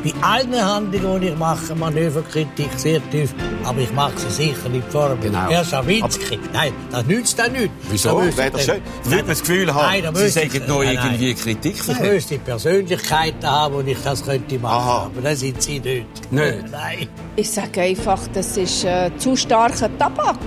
[0.06, 4.88] Bei allen Handlungen, die ich mache, Manöverkritik sehr tief, aber ich mache sie sicher nicht
[4.92, 5.18] vor.
[5.20, 5.50] Genau.
[5.50, 7.72] Herr Schawinski, nein, das nützt auch nichts.
[7.90, 8.22] Wieso?
[8.22, 8.82] Da Wäre doch schön.
[9.04, 12.14] Würde man das Gefühl haben, Nein, Sie ich- sagen noch irgendwie Kritik Ich verheben?
[12.14, 14.76] müsste Persönlichkeiten haben, wo ich das könnte machen.
[14.76, 15.04] Aha.
[15.12, 16.32] Aber das sind Sie nicht.
[16.32, 16.72] Nicht?
[16.72, 17.08] Nein.
[17.36, 20.38] Ich sage einfach, das ist äh, zu starker Tabak.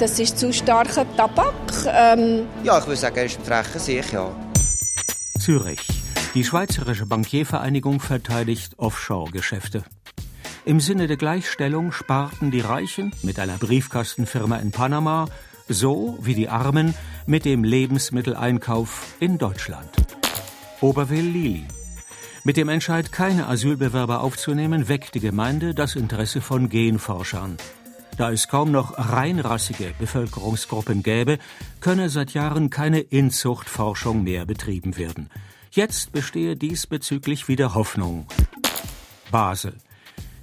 [0.00, 1.54] Das ist zu starker Tabak.
[1.86, 4.30] Ähm, Ja, ich würde sagen, er ist ein frecher Sieg, ja.
[5.38, 5.78] Zürich.
[6.38, 9.82] Die Schweizerische Bankiervereinigung verteidigt Offshore-Geschäfte.
[10.64, 15.26] Im Sinne der Gleichstellung sparten die Reichen mit einer Briefkastenfirma in Panama,
[15.68, 16.94] so wie die Armen
[17.26, 19.90] mit dem Lebensmitteleinkauf in Deutschland.
[20.80, 21.64] Oberwil-Lili.
[22.44, 27.56] Mit dem Entscheid, keine Asylbewerber aufzunehmen, weckt die Gemeinde das Interesse von Genforschern.
[28.16, 31.38] Da es kaum noch reinrassige Bevölkerungsgruppen gäbe,
[31.80, 35.30] könne seit Jahren keine Inzuchtforschung mehr betrieben werden.
[35.70, 38.26] Jetzt bestehe diesbezüglich wieder Hoffnung.
[39.30, 39.74] Basel.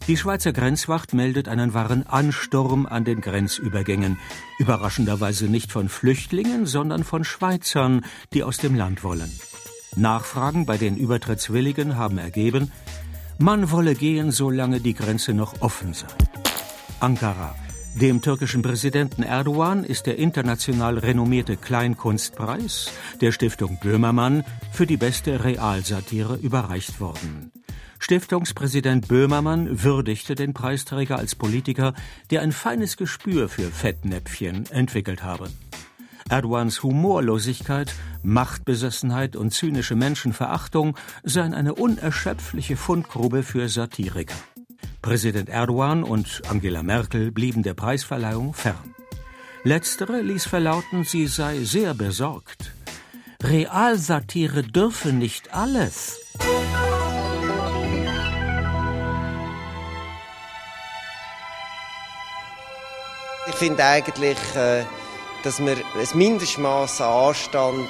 [0.08, 4.20] Die Schweizer Grenzwacht meldet einen wahren Ansturm an den Grenzübergängen.
[4.60, 9.32] Überraschenderweise nicht von Flüchtlingen, sondern von Schweizern, die aus dem Land wollen.
[9.96, 12.72] Nachfragen bei den Übertrittswilligen haben ergeben,
[13.40, 16.08] man wolle gehen, solange die Grenze noch offen sei.
[17.00, 17.56] Ankara.
[17.96, 25.46] Dem türkischen Präsidenten Erdogan ist der international renommierte Kleinkunstpreis der Stiftung Böhmermann für die beste
[25.46, 27.54] Realsatire überreicht worden.
[27.98, 31.94] Stiftungspräsident Böhmermann würdigte den Preisträger als Politiker,
[32.32, 35.50] der ein feines Gespür für Fettnäpfchen entwickelt habe.
[36.30, 44.36] Erdogans Humorlosigkeit, Machtbesessenheit und zynische Menschenverachtung seien eine unerschöpfliche Fundgrube für Satiriker.
[45.06, 48.96] Präsident Erdogan und Angela Merkel blieben der Preisverleihung fern.
[49.64, 52.74] Letztere ließ verlauten, sie sei sehr besorgt.
[53.44, 56.20] Realsatire dürfe nicht alles.
[63.54, 64.86] finde eigentlich, äh,
[65.44, 67.90] dass man ein Mindestmaß an Anstand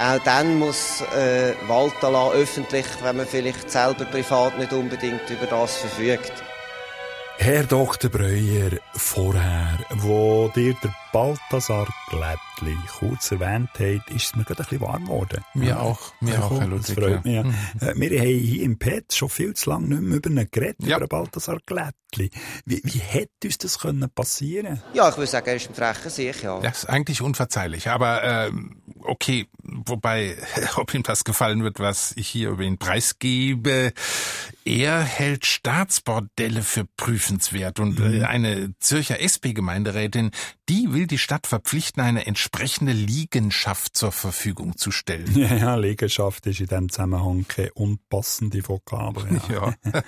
[0.00, 5.46] auch dann muss äh, walten lassen, öffentlich, wenn man vielleicht selber privat nicht unbedingt über
[5.46, 6.32] das verfügt.
[7.36, 8.10] Herr Dr.
[8.10, 14.68] Breuer, vorher, wo dir der Balthasar Glättli kurz erwähnt hat, ist es mir gerade ein
[14.68, 15.42] bisschen warm geworden.
[15.54, 15.80] Mir ja.
[15.80, 16.94] auch, mir ja, auch, Herr Ludwig.
[16.94, 17.34] Das freut mich.
[17.34, 17.44] Ja.
[17.44, 17.54] Mhm.
[17.80, 20.86] Äh, wir haben hier im Pet schon viel zu lange nicht mehr über ihn geredet,
[20.86, 20.98] ja.
[20.98, 22.30] über Balthasar Glättli.
[22.66, 26.10] Wie, wie hätte uns das können passieren Ja, ich würde sagen, er ist ein frecher
[26.10, 26.60] Sieg, ja.
[26.60, 28.50] Das ist eigentlich unverzeihlich, aber äh,
[29.04, 30.36] okay, wobei,
[30.76, 33.92] ob ihm das gefallen wird, was ich hier über ihn preisgebe,
[34.64, 38.22] er hält Staatsbordelle für prüfenswert und mhm.
[38.22, 40.30] äh, eine Zürcher SP-Gemeinderätin,
[40.68, 45.28] die will die Stadt verpflichten, eine entsprechende Liegenschaft zur Verfügung zu stellen.
[45.60, 49.40] Ja, Liegenschaft ist in diesem Zusammenhang keine unpassende Vokabel.
[49.48, 49.74] Ja.
[49.92, 50.02] ja.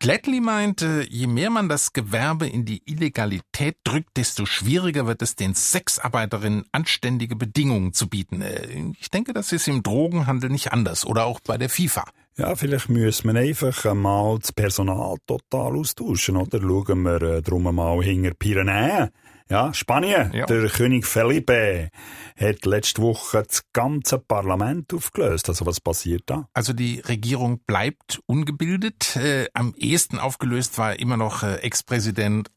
[0.00, 5.34] Gladly meinte, je mehr man das Gewerbe in die Illegalität drückt, desto schwieriger wird es
[5.34, 8.40] den Sexarbeiterinnen anständige Bedingungen zu bieten.
[8.40, 12.04] Äh, ich denke, das ist im Drogenhandel nicht anders oder auch bei der FIFA.
[12.36, 16.60] Ja, vielleicht müssen wir einfach einmal das Personal total austauschen, oder?
[16.60, 19.08] Schauen wir äh, drum mal hinter Pyrenäen.
[19.50, 20.32] Ja, Spanien.
[20.32, 20.46] Ja.
[20.46, 21.90] Der König Felipe
[22.38, 25.48] hat letzte Woche das ganze Parlament aufgelöst.
[25.48, 26.48] Also was passiert da?
[26.52, 29.16] Also die Regierung bleibt ungebildet.
[29.16, 32.50] Äh, am ehesten aufgelöst war immer noch äh, Ex-Präsident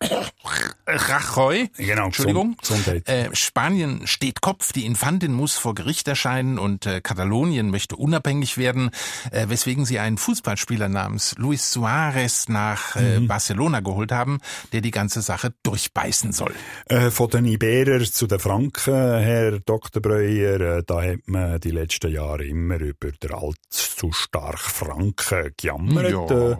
[0.86, 1.68] Rajoy.
[1.76, 2.56] Genau, Entschuldigung.
[3.04, 8.56] Äh, Spanien steht Kopf, die Infantin muss vor Gericht erscheinen und äh, Katalonien möchte unabhängig
[8.58, 8.90] werden,
[9.30, 13.28] äh, weswegen sie einen Fußballspieler namens Luis Suarez nach äh, mhm.
[13.28, 14.40] Barcelona geholt haben,
[14.72, 16.54] der die ganze Sache durchbeißen soll.
[16.86, 20.02] Äh, von den Iberer zu den Franken, Herr Dr.
[20.02, 26.10] Breuer, äh, da hat man die letzten Jahre immer über der allzu stark Franken gejammert.
[26.10, 26.52] Ja.
[26.52, 26.56] Äh,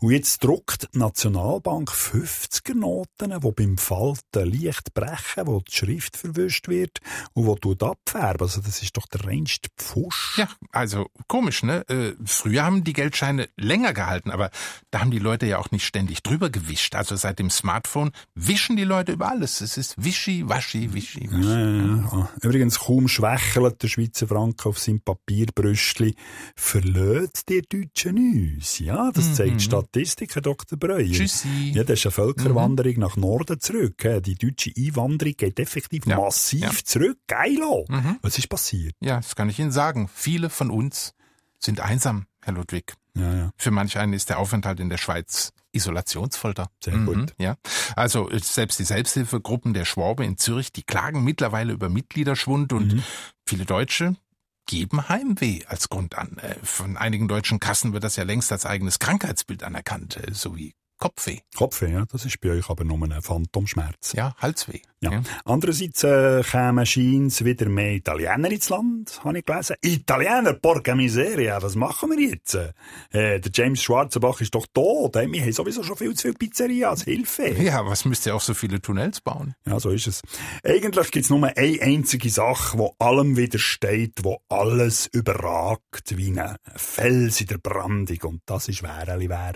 [0.00, 6.16] und jetzt druckt die Nationalbank 50er Noten, die beim Falten leicht brechen, wo die Schrift
[6.16, 7.00] verwischt wird
[7.34, 8.42] und wo du abfärben.
[8.42, 10.38] Also das ist doch der reinste Pfusch.
[10.38, 11.88] Ja, also komisch, ne?
[11.88, 14.50] Äh, früher haben die Geldscheine länger gehalten, aber
[14.90, 16.94] da haben die Leute ja auch nicht ständig drüber gewischt.
[16.94, 19.60] Also seit dem Smartphone wischen die Leute über alles.
[19.60, 21.48] Es ist wischi, waschi, wischi, waschi.
[21.48, 22.28] Ja, ja, ja.
[22.42, 26.14] Übrigens, kaum schwächelt der Schweizer Franken auf seinem Papierbrüstli,
[26.54, 28.78] verlöt die Deutschen uns.
[28.78, 29.60] Ja, das zeigt mhm.
[29.60, 30.78] Statistik, Herr Dr.
[30.78, 31.04] Breuer.
[31.04, 31.72] Tschüssi.
[31.74, 32.67] Ja, das ist eine Völkerwanderung.
[32.67, 32.67] Mhm.
[32.68, 34.06] Einwanderung nach Norden zurück.
[34.22, 36.16] Die deutsche Einwanderung geht effektiv ja.
[36.16, 36.70] massiv ja.
[36.84, 37.18] zurück.
[37.26, 37.86] Geilo!
[37.88, 38.18] Mhm.
[38.22, 38.94] Was ist passiert?
[39.00, 40.08] Ja, das kann ich Ihnen sagen.
[40.12, 41.14] Viele von uns
[41.58, 42.94] sind einsam, Herr Ludwig.
[43.16, 43.50] Ja, ja.
[43.56, 46.70] Für manch einen ist der Aufenthalt in der Schweiz Isolationsfolter.
[46.82, 47.34] Sehr mhm, gut.
[47.38, 47.56] Ja.
[47.96, 53.02] Also selbst die Selbsthilfegruppen der Schwabe in Zürich, die klagen mittlerweile über Mitgliederschwund und mhm.
[53.46, 54.16] viele Deutsche
[54.66, 56.38] geben Heimweh als Grund an.
[56.38, 60.74] Äh, von einigen deutschen Kassen wird das ja längst als eigenes Krankheitsbild anerkannt, äh, sowie
[60.98, 61.38] Kopfweh.
[61.56, 64.14] Kopfweh, ja, das ist bei euch aber nur ein Phantomschmerz.
[64.14, 64.80] Ja, Halsweh.
[65.00, 65.12] Ja.
[65.12, 65.22] ja.
[65.44, 69.76] Andererseits äh, kämen scheins wieder mehr Italiener ins Land, habe ich gelesen.
[69.80, 72.56] Italiener, porca miseria, was machen wir jetzt?
[72.56, 75.14] Äh, der James Schwarzenbach ist doch tot.
[75.14, 77.04] Äh, wir haben sowieso schon viel zu viele Pizzerias.
[77.04, 77.48] Hilfe.
[77.62, 79.54] Ja, was müsst ihr auch so viele Tunnels bauen?
[79.66, 80.22] Ja, so ist es.
[80.64, 87.40] Eigentlich gibt's nur eine einzige Sache, wo allem widersteht, wo alles überragt wie ein Fels
[87.40, 88.18] in der Brandung.
[88.22, 89.54] Und das ist Wäreli wär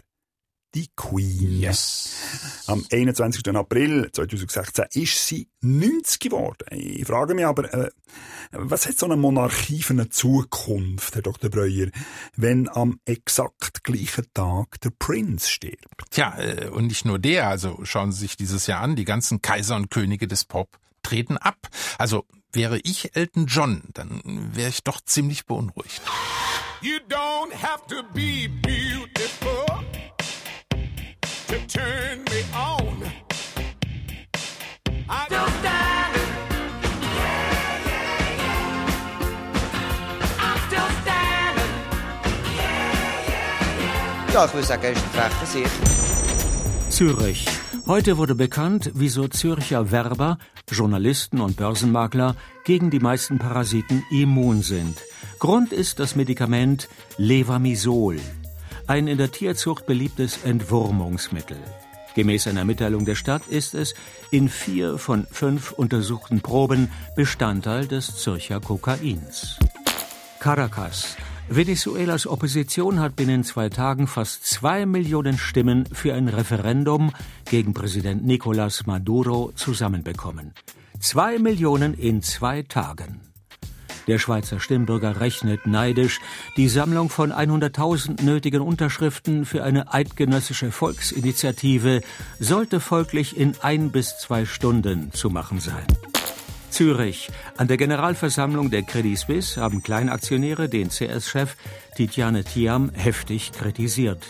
[0.75, 1.61] die Queen.
[1.61, 2.65] Yes.
[2.67, 3.47] Am 21.
[3.55, 6.67] April 2016 ist sie 90 geworden.
[6.71, 7.91] Ich frage mich aber, äh,
[8.53, 11.51] was hat so eine Monarchie für eine Zukunft, Herr Dr.
[11.51, 11.89] Breuer,
[12.37, 16.11] wenn am exakt gleichen Tag der Prinz stirbt?
[16.11, 19.43] Tja, äh, und nicht nur der, also schauen Sie sich dieses Jahr an, die ganzen
[19.43, 21.69] Kaiser und Könige des Pop treten ab.
[21.99, 24.23] Also wäre ich Elton John, dann
[24.55, 26.03] wäre ich doch ziemlich beunruhigt.
[26.81, 29.83] You don't have to be beautiful
[31.53, 32.97] to turn me on.
[35.09, 36.31] I still standing.
[37.03, 38.87] Yeah, yeah, yeah.
[40.47, 41.73] I'm still standing.
[44.33, 45.71] Ja, ich würde sagen, er ist ein Sieg.
[46.88, 47.47] Zürich.
[47.87, 50.38] Heute wurde bekannt, wieso Zürcher Werber,
[50.71, 52.35] Journalisten und Börsenmakler
[52.65, 54.97] gegen die meisten Parasiten immun sind.
[55.38, 56.88] Grund ist das Medikament
[57.19, 58.21] Levamisol
[58.93, 61.57] ein in der Tierzucht beliebtes Entwurmungsmittel.
[62.15, 63.95] Gemäß einer Mitteilung der Stadt ist es
[64.31, 69.59] in vier von fünf untersuchten Proben Bestandteil des Zürcher Kokains.
[70.41, 71.17] Caracas.
[71.49, 77.13] Venezuelas Opposition hat binnen zwei Tagen fast zwei Millionen Stimmen für ein Referendum
[77.47, 80.53] gegen Präsident Nicolás Maduro zusammenbekommen.
[81.01, 83.32] Zwei Millionen in zwei Tagen.
[84.07, 86.21] Der Schweizer Stimmbürger rechnet neidisch,
[86.57, 92.01] die Sammlung von 100.000 nötigen Unterschriften für eine eidgenössische Volksinitiative
[92.41, 95.87] sollte folglich in ein bis zwei Stunden zu machen sein.
[96.71, 97.31] Zürich.
[97.59, 101.55] An der Generalversammlung der Credit Suisse haben Kleinaktionäre den CS-Chef
[101.97, 104.25] Titiane Thiam heftig kritisiert.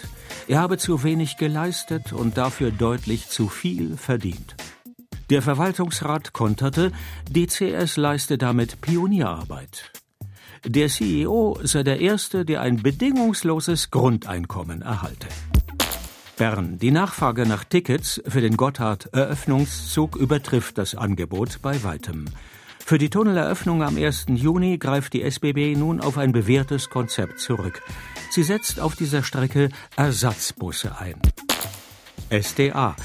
[0.49, 4.57] Er habe zu wenig geleistet und dafür deutlich zu viel verdient.
[5.31, 6.93] Der Verwaltungsrat konterte,
[7.31, 9.91] DCS leiste damit Pionierarbeit.
[10.65, 15.29] Der CEO sei der Erste, der ein bedingungsloses Grundeinkommen erhalte.
[16.37, 16.79] Bern.
[16.79, 22.27] Die Nachfrage nach Tickets für den Gotthard-Eröffnungszug übertrifft das Angebot bei weitem.
[22.85, 24.27] Für die Tunneleröffnung am 1.
[24.29, 27.83] Juni greift die SBB nun auf ein bewährtes Konzept zurück.
[28.31, 31.15] Sie setzt auf dieser Strecke Ersatzbusse ein.
[32.31, 32.97] SDA.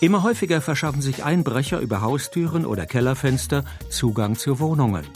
[0.00, 5.06] Immer häufiger verschaffen sich Einbrecher über Haustüren oder Kellerfenster Zugang zu Wohnungen.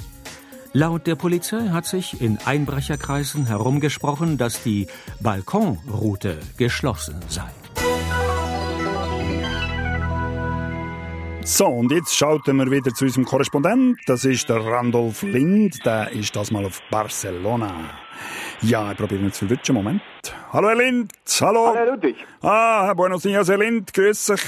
[0.73, 4.87] Laut der Polizei hat sich in Einbrecherkreisen herumgesprochen, dass die
[5.21, 7.51] Balkonroute geschlossen sei.
[11.45, 13.99] So, und jetzt schalten wir wieder zu unserem Korrespondent.
[14.07, 15.85] Das ist der Randolph Lind.
[15.85, 17.91] Der ist das mal auf Barcelona.
[18.63, 19.75] Ja, ich probiere ihn zu verwischen.
[19.75, 20.03] Moment.
[20.53, 21.13] Hallo, Herr Lind.
[21.41, 21.69] Hallo.
[21.69, 22.17] Hallo, Herr Ludwig.
[22.43, 23.95] Ah, Buenos Dias, Herr Lind.
[23.95, 24.43] Grüß dich.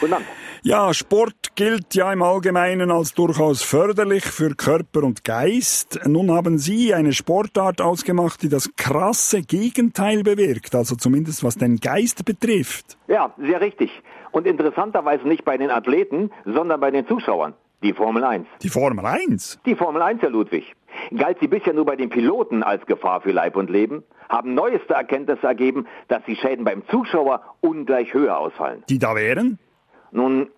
[0.00, 0.26] Guten Abend.
[0.62, 6.00] Ja, Sport gilt ja im Allgemeinen als durchaus förderlich für Körper und Geist.
[6.06, 11.76] Nun haben Sie eine Sportart ausgemacht, die das krasse Gegenteil bewirkt, also zumindest was den
[11.76, 12.96] Geist betrifft.
[13.08, 13.90] Ja, sehr richtig.
[14.32, 17.54] Und interessanterweise nicht bei den Athleten, sondern bei den Zuschauern.
[17.82, 18.46] Die Formel 1.
[18.62, 19.60] Die Formel 1?
[19.66, 20.74] Die Formel 1, Herr Ludwig.
[21.16, 24.94] Galt sie bisher nur bei den Piloten als Gefahr für Leib und Leben, haben neueste
[24.94, 28.82] Erkenntnisse ergeben, dass die Schäden beim Zuschauer ungleich höher ausfallen.
[28.88, 29.58] Die da wären?
[30.10, 30.48] Nun,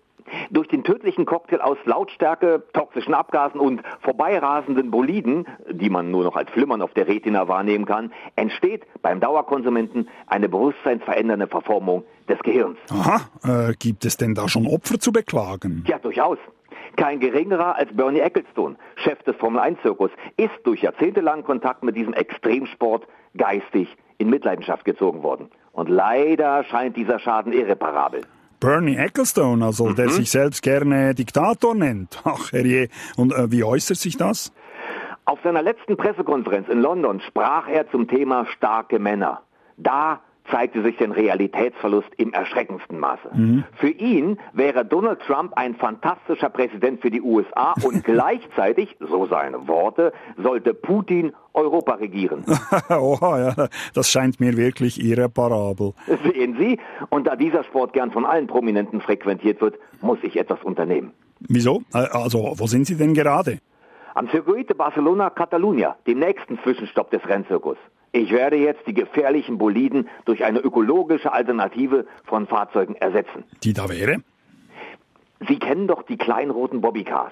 [0.49, 6.35] durch den tödlichen Cocktail aus Lautstärke, toxischen Abgasen und vorbeirasenden Boliden, die man nur noch
[6.35, 12.77] als Flimmern auf der Retina wahrnehmen kann, entsteht beim Dauerkonsumenten eine bewusstseinsverändernde Verformung des Gehirns.
[12.89, 15.83] Aha, äh, gibt es denn da schon Opfer zu beklagen?
[15.87, 16.37] Ja, durchaus.
[16.97, 23.07] Kein geringerer als Bernie Ecclestone, Chef des Formel-1-Zirkus, ist durch jahrzehntelangen Kontakt mit diesem Extremsport
[23.37, 25.49] geistig in Mitleidenschaft gezogen worden.
[25.71, 28.21] Und leider scheint dieser Schaden irreparabel.
[28.59, 29.95] Bernie Ecclestone, also Mhm.
[29.95, 32.19] der sich selbst gerne Diktator nennt.
[32.25, 32.89] Ach, herrje.
[33.15, 34.51] Und äh, wie äußert sich das?
[35.25, 39.41] Auf seiner letzten Pressekonferenz in London sprach er zum Thema starke Männer.
[39.77, 43.29] Da zeigte sich den Realitätsverlust im erschreckendsten Maße.
[43.33, 43.63] Mhm.
[43.75, 49.67] Für ihn wäre Donald Trump ein fantastischer Präsident für die USA und gleichzeitig, so seine
[49.67, 52.45] Worte, sollte Putin Europa regieren.
[52.89, 55.93] Oha, ja, das scheint mir wirklich irreparabel.
[56.23, 56.79] Sehen Sie,
[57.09, 61.13] und da dieser Sport gern von allen Prominenten frequentiert wird, muss ich etwas unternehmen.
[61.39, 61.81] Wieso?
[61.93, 63.59] Äh, Also, wo sind Sie denn gerade?
[64.15, 67.77] Am Circuit de Barcelona Catalunya, dem nächsten Zwischenstopp des Rennzirkus.
[68.17, 73.43] Ich werde jetzt die gefährlichen Boliden durch eine ökologische Alternative von Fahrzeugen ersetzen.
[73.63, 74.15] Die da wäre?
[75.47, 77.31] Sie kennen doch die kleinen roten Bobbycars.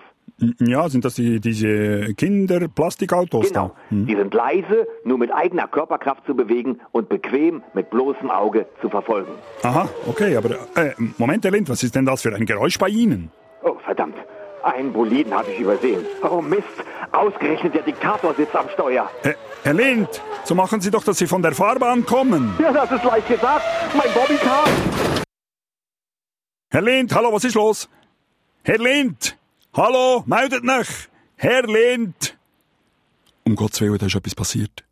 [0.59, 3.69] Ja, sind das die, diese Kinder-Plastikautos Genau.
[3.69, 3.75] da?
[3.89, 4.05] Hm.
[4.05, 8.89] Die sind leise, nur mit eigener Körperkraft zu bewegen und bequem mit bloßem Auge zu
[8.89, 9.31] verfolgen.
[9.63, 12.89] Aha, okay, aber äh, Moment, Herr Lind, was ist denn das für ein Geräusch bei
[12.89, 13.31] Ihnen?
[13.63, 14.17] Oh, verdammt.
[14.65, 16.03] Einen Boliden habe ich übersehen.
[16.23, 16.65] Oh Mist,
[17.11, 19.11] ausgerechnet der Diktator sitzt am Steuer.
[19.21, 20.09] Äh, Herr Lind,
[20.43, 22.55] so machen Sie doch, dass Sie von der Fahrbahn kommen.
[22.59, 23.63] Ja, das ist leicht gesagt.
[23.95, 24.63] Mein Bobbycar.
[26.71, 27.87] Herr Lind, hallo, was ist los?
[28.63, 29.37] Herr Lind,
[29.75, 30.87] hallo, meldet mich.
[31.35, 32.35] Herr Lind.
[33.43, 34.83] Um Gottes Willen, da ist etwas passiert.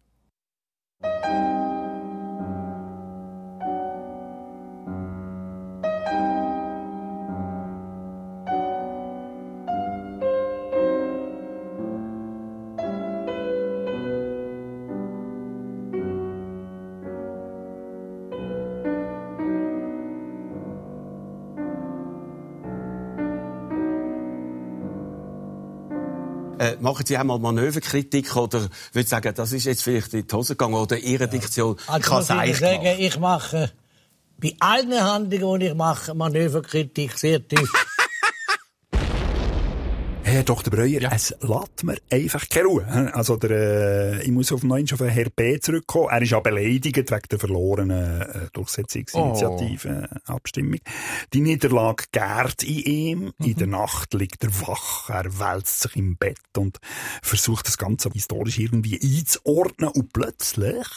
[26.84, 30.76] Machen Sie einmal Manöverkritik oder würde sagen, das ist jetzt vielleicht in die Hose gegangen
[30.76, 32.76] oder Ihre Diktion Also kann muss ich sein.
[32.76, 33.72] sagen, ich mache
[34.38, 37.72] bei allen Handlungen, die ich mache, Manöverkritik sehr tief.
[40.34, 40.74] Herr Dr.
[40.74, 43.12] Breuer, es lässt mir einfach keine Ruhe.
[43.14, 46.08] Also der, äh, ich muss auf neuen auf den Herr B zurückkommen.
[46.10, 50.80] Er ist ja beleidigt wegen der verlorenen äh, Durchsetzungsinitiative äh, Abstimmung.
[51.34, 53.34] Die Niederlage gärt in ihm.
[53.44, 56.80] In der Nacht liegt er wach, er wälzt sich im Bett und
[57.22, 59.90] versucht das Ganze historisch irgendwie einzuordnen.
[59.90, 60.88] Und plötzlich,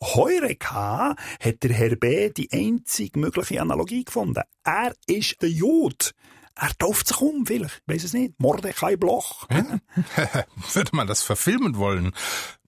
[0.00, 4.42] Heureka, hat der Herr B die einzig mögliche Analogie gefunden.
[4.64, 6.14] Er ist der Jod.
[6.54, 7.82] Er tauft sich um, vielleicht.
[7.86, 8.38] Weiß es nicht.
[8.38, 9.48] Mordecai Bloch.
[10.72, 12.12] Würde man das verfilmen wollen?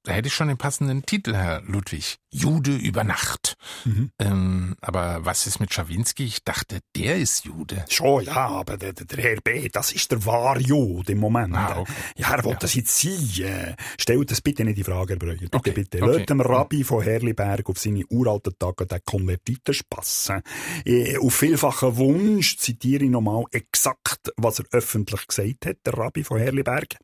[0.04, 2.18] Da hätte ich schon den passenden Titel, Herr Ludwig.
[2.30, 3.56] Jude über Nacht.
[3.86, 4.10] Mhm.
[4.18, 6.24] Ähm, aber was ist mit Schawinski?
[6.24, 7.86] Ich dachte, der ist Jude.
[7.88, 11.54] Schon, ja, aber der, der Herr B., das ist der wahre Jude im Moment.
[11.54, 11.92] Ah, okay.
[12.18, 12.58] Ja, er will ja.
[12.58, 13.76] das jetzt sein.
[13.98, 15.36] Stellt das bitte nicht in Frage, Herr Breuer.
[15.36, 15.70] Bitte, okay.
[15.70, 16.02] bitte.
[16.02, 16.26] Okay.
[16.26, 20.42] Dem Rabbi von Herliberg auf seine uralten Tage den Konvertiten spassen.
[20.84, 26.24] Äh, auf vielfachen Wunsch zitiere ich nochmal exakt, was er öffentlich gesagt hat, der Rabbi
[26.24, 26.96] von Herliberg.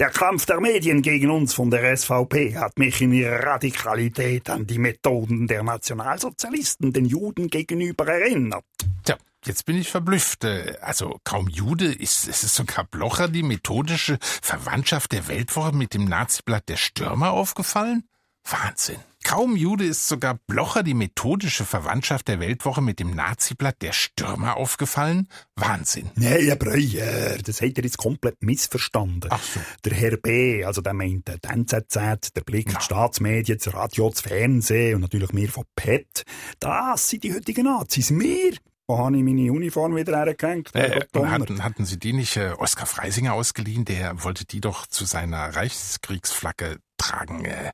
[0.00, 4.66] Der Kampf der Medien gegen uns von der SVP hat mich in ihrer Radikalität an
[4.66, 8.64] die Methoden der Nationalsozialisten den Juden gegenüber erinnert.
[9.04, 10.44] Tja, Jetzt bin ich verblüfft.
[10.44, 15.94] Äh, also kaum Jude, ist es ist sogar Blocher die methodische Verwandtschaft der Weltwoche mit
[15.94, 18.08] dem Naziblatt der Stürmer aufgefallen?
[18.44, 19.00] Wahnsinn.
[19.24, 24.56] Kaum Jude ist sogar Blocher die methodische Verwandtschaft der Weltwoche mit dem Naziblatt der Stürmer
[24.56, 25.28] aufgefallen?
[25.56, 26.10] Wahnsinn.
[26.14, 29.30] Nee, Herr Breuer, das hat er jetzt komplett missverstanden.
[29.32, 29.60] Ach so.
[29.84, 32.78] Der Herr B., also der meint die NZZ, der Blick, ja.
[32.78, 36.24] die Staatsmedien, das Radio, das Fernsehen und natürlich wir von PET.
[36.60, 38.10] Das sind die heutigen Nazis.
[38.10, 38.52] Wir
[38.86, 40.74] wo habe ich meine Uniform wieder hergehängt?
[40.74, 43.86] Äh, hatten, hatten Sie die nicht äh, Oskar Freisinger ausgeliehen?
[43.86, 47.46] Der wollte die doch zu seiner Reichskriegsflagge tragen.
[47.46, 47.70] Äh,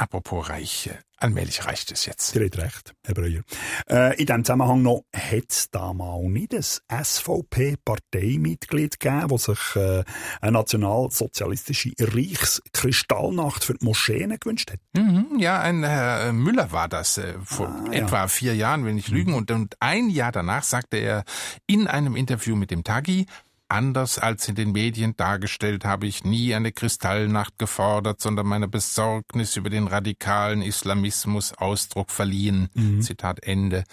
[0.00, 0.88] Apropos Reich,
[1.18, 2.34] allmählich reicht es jetzt.
[2.34, 3.42] Ihr habt recht, Herr Breuer.
[3.86, 6.64] Äh, in diesem Zusammenhang noch, hat es da mal nicht ein
[7.04, 10.02] SVP-Parteimitglied gegeben, das sich äh,
[10.40, 14.80] eine nationalsozialistische Reichskristallnacht für die Moscheen gewünscht hat?
[14.96, 18.28] Mhm, ja, ein Herr Müller war das, äh, vor ah, etwa ja.
[18.28, 19.32] vier Jahren, wenn ich lügen.
[19.32, 19.36] Mhm.
[19.36, 21.24] Und, und ein Jahr danach sagte er
[21.66, 23.26] in einem Interview mit dem Tagi,
[23.70, 29.56] Anders als in den Medien dargestellt, habe ich nie eine Kristallnacht gefordert, sondern meine Besorgnis
[29.56, 32.68] über den radikalen Islamismus Ausdruck verliehen.
[32.74, 33.00] Mhm.
[33.00, 33.84] Zitat Ende.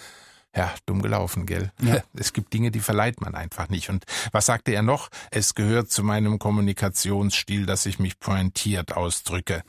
[0.56, 1.70] Ja, dumm gelaufen, gell?
[1.80, 2.02] Ja.
[2.14, 3.88] Es gibt Dinge, die verleiht man einfach nicht.
[3.88, 5.10] Und was sagte er noch?
[5.30, 9.62] Es gehört zu meinem Kommunikationsstil, dass ich mich pointiert ausdrücke.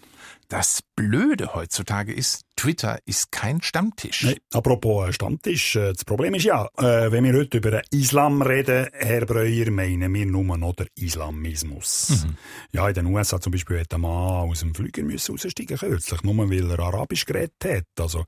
[0.50, 4.24] Das Blöde heutzutage ist, Twitter ist kein Stammtisch.
[4.24, 8.42] Nee, apropos Stammtisch, äh, das Problem ist ja, äh, wenn wir heute über den Islam
[8.42, 12.26] reden, Herr Breuer, meinen wir nur noch den Islamismus.
[12.26, 12.36] Mhm.
[12.72, 16.24] Ja, in den USA zum Beispiel hat ein Mann aus dem Flüger müssen raussteigen kürzlich,
[16.24, 17.86] nur weil er Arabisch geredet hat.
[18.00, 18.26] Also,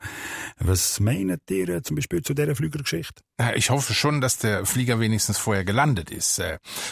[0.59, 3.23] was meint ihr äh, zum Beispiel zu dieser Flügergeschichte?
[3.55, 6.39] Ich hoffe schon, dass der Flieger wenigstens vorher gelandet ist.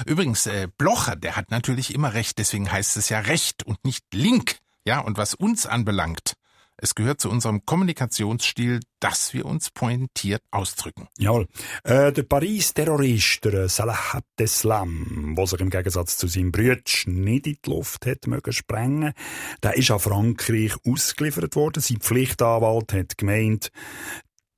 [0.07, 0.49] Übrigens,
[0.79, 4.57] Blocher, der hat natürlich immer recht, deswegen heißt es ja Recht und nicht Link.
[4.89, 6.33] Ja, und was uns anbelangt,
[6.77, 11.07] es gehört zu unserem Kommunikationsstil, dass wir uns pointiert ausdrücken.
[11.19, 11.45] Jawohl.
[11.83, 17.57] Äh, der Paris-Terrorist, der Salah Abdeslam, der sich im Gegensatz zu seinem Brütsch nicht in
[17.63, 19.13] die Luft hat mögen sprengen,
[19.61, 21.83] der ist an Frankreich ausgeliefert worden.
[21.83, 23.69] Sein Pflichtanwalt hat gemeint,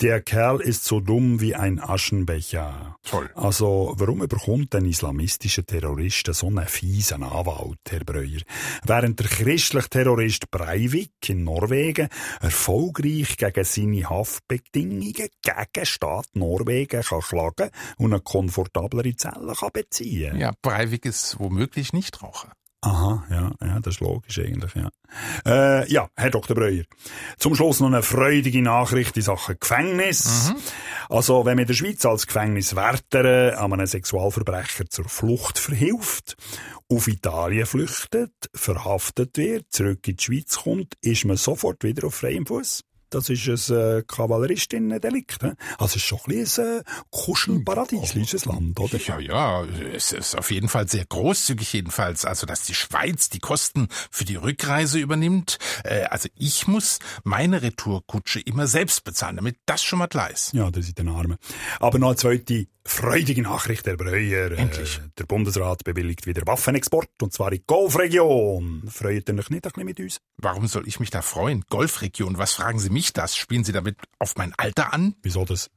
[0.01, 2.97] der Kerl ist so dumm wie ein Aschenbecher.
[3.03, 3.29] Toll.
[3.35, 8.41] Also, warum bekommt ein islamistischer Terrorist so einen fiesen Anwalt, Herr Breuer?
[8.83, 12.09] Während der christliche Terrorist Breivik in Norwegen
[12.41, 20.37] erfolgreich gegen seine Haftbedingungen gegen Staat Norwegen kann schlagen und eine komfortablere Zelle kann beziehen
[20.37, 22.51] Ja, Breivik ist womöglich nicht Raucher.
[22.83, 24.89] Aha, ja, ja, das ist logisch eigentlich, ja.
[25.45, 26.55] Äh, ja, Herr Dr.
[26.55, 26.83] Breuer.
[27.37, 30.49] Zum Schluss noch eine freudige Nachricht in Sachen Gefängnis.
[30.49, 30.55] Mhm.
[31.07, 36.37] Also, wenn man in der Schweiz als Gefängniswärter an einem Sexualverbrecher zur Flucht verhilft,
[36.89, 42.15] auf Italien flüchtet, verhaftet wird, zurück in die Schweiz kommt, ist man sofort wieder auf
[42.15, 42.83] freiem Fuß.
[43.11, 45.43] Das ist ein äh, Kavalleristinnen-Delikt.
[45.43, 48.97] Also es ist schon ein bisschen ein äh, Kuschelparadies, dieses Land, oder?
[48.97, 52.23] Ja, ja, es ist auf jeden Fall sehr großzügig jedenfalls.
[52.23, 55.59] Also, dass die Schweiz die Kosten für die Rückreise übernimmt.
[55.83, 60.53] Äh, also ich muss meine Retourkutsche immer selbst bezahlen, damit das schon mal klar ist.
[60.53, 61.37] Ja, das ist den Armen.
[61.81, 64.51] Aber noch eine zweite freudige Nachricht, Herr Breuer.
[64.51, 64.97] Endlich.
[64.97, 68.83] Äh, der Bundesrat bewilligt wieder Waffenexport, und zwar in die Golfregion.
[68.89, 70.17] Freut ihr euch nicht ein bisschen mit uns?
[70.37, 71.63] Warum soll ich mich da freuen?
[71.69, 73.35] Golfregion, was fragen Sie mich das?
[73.35, 75.15] Spielen Sie damit auf mein Alter an?
[75.21, 75.69] Wieso das?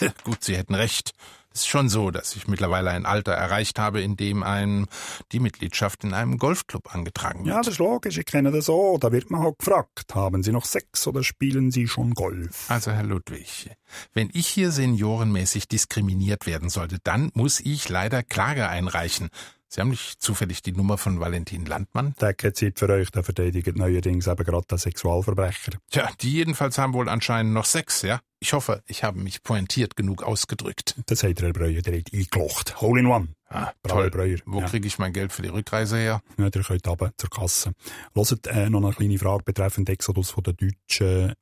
[0.00, 1.12] Ja, gut, Sie hätten recht.
[1.58, 4.86] Es ist schon so, dass ich mittlerweile ein Alter erreicht habe, in dem einem
[5.32, 7.48] die Mitgliedschaft in einem Golfclub angetragen wird.
[7.48, 8.16] Ja, das ist logisch.
[8.16, 8.96] Ich kenne das so.
[9.00, 12.70] Da wird man halt gefragt, haben Sie noch Sex oder spielen Sie schon Golf?
[12.70, 13.72] Also, Herr Ludwig,
[14.14, 19.28] wenn ich hier seniorenmäßig diskriminiert werden sollte, dann muss ich leider Klage einreichen.
[19.70, 22.14] Sie haben nicht zufällig die Nummer von Valentin Landmann?
[22.20, 25.72] Der hat Zeit für euch, der verteidigt neuerdings eben gerade den Sexualverbrecher.
[25.90, 28.20] Tja, die jedenfalls haben wohl anscheinend noch Sex, ja?
[28.40, 30.94] Ich hoffe, ich habe mich pointiert genug ausgedrückt.
[31.06, 32.80] Das hat Herr Breuer, der hat eingelocht.
[32.80, 33.28] Hole in one.
[33.50, 34.10] Ah, toll.
[34.10, 34.38] Breuer.
[34.46, 34.66] Wo ja.
[34.66, 36.22] kriege ich mein Geld für die Rückreise her?
[36.38, 37.72] Ja, ihr könnt runter zur Kasse.
[38.14, 41.34] Hört äh, noch eine kleine Frage betreffend Exodus von den Deutschen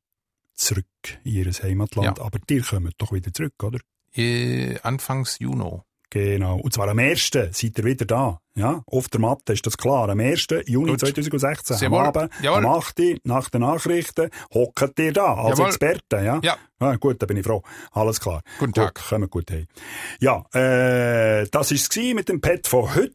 [0.54, 0.86] zurück
[1.24, 2.18] in ihr Heimatland.
[2.18, 2.24] Ja.
[2.24, 3.78] Aber die kommen doch wieder zurück, oder?
[4.14, 5.80] Äh, Anfangs Juni.
[6.10, 6.58] Genau.
[6.58, 7.30] Und zwar am 1.
[7.30, 8.38] seid ihr wieder da.
[8.54, 10.08] Ja, auf der Matte ist das klar.
[10.08, 10.46] Am 1.
[10.66, 11.00] Juni Gut.
[11.00, 11.98] 2016, Jawohl.
[11.98, 12.64] am Abend, Jawohl.
[12.64, 13.00] am 8.
[13.24, 15.66] nach den Nachrichten, hockt ihr da als Jawohl.
[15.66, 16.40] Experte, ja?
[16.42, 16.56] Ja.
[16.78, 17.62] Ah, gut, da bin ich froh.
[17.92, 18.42] Alles klar.
[18.58, 18.94] Guten Tag.
[18.94, 19.66] Gut, kommen gut hey.
[20.20, 23.12] Ja, äh, das war es mit dem Pet von heute.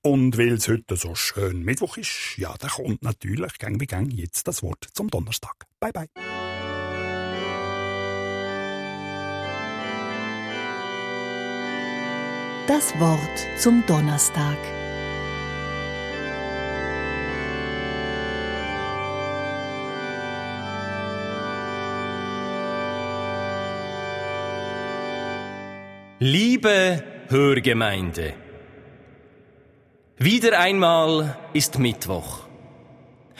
[0.00, 4.10] Und weil es heute so schön Mittwoch ist, ja, da kommt natürlich gang wie gang
[4.12, 5.66] jetzt das Wort zum Donnerstag.
[5.80, 6.37] Bye, bye.
[12.68, 14.58] Das Wort zum Donnerstag.
[26.18, 28.34] Liebe Hörgemeinde,
[30.18, 32.40] wieder einmal ist Mittwoch.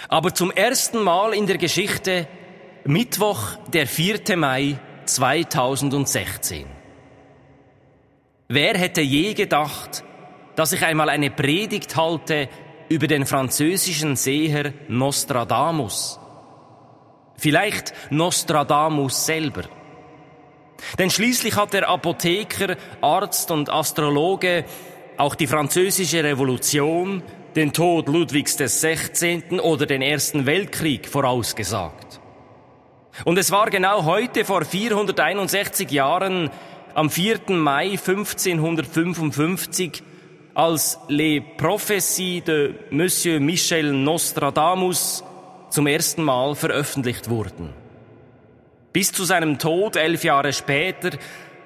[0.09, 2.26] Aber zum ersten Mal in der Geschichte
[2.87, 4.39] Mittwoch, der 4.
[4.39, 6.78] Mai 2016.
[8.51, 10.05] Wer hätte je gedacht,
[10.57, 12.49] dass ich einmal eine Predigt halte
[12.89, 16.19] über den französischen Seher Nostradamus?
[17.37, 19.65] Vielleicht Nostradamus selber.
[20.99, 24.65] Denn schließlich hat der Apotheker, Arzt und Astrologe
[25.19, 27.23] auch die französische Revolution,
[27.55, 29.61] den Tod Ludwigs des 16.
[29.61, 32.19] oder den Ersten Weltkrieg vorausgesagt.
[33.27, 36.51] Und es war genau heute vor 461 Jahren,
[36.95, 37.41] am 4.
[37.49, 40.03] Mai 1555
[40.55, 45.24] als Les Prophéties de Monsieur Michel Nostradamus
[45.70, 47.72] zum ersten Mal veröffentlicht wurden.
[48.93, 51.12] Bis zu seinem Tod elf Jahre später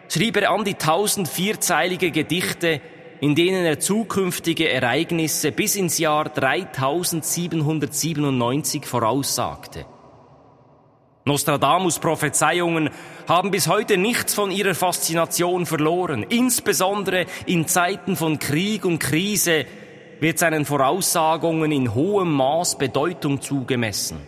[0.09, 2.81] schrieb er an die tausend vierzeilige Gedichte,
[3.21, 9.87] in denen er zukünftige Ereignisse bis ins Jahr 3797 voraussagte.
[11.25, 12.91] Nostradamus Prophezeiungen
[13.29, 16.25] haben bis heute nichts von ihrer Faszination verloren.
[16.29, 19.67] Insbesondere in Zeiten von Krieg und Krise
[20.19, 24.19] wird seinen Voraussagungen in hohem Maß Bedeutung zugemessen.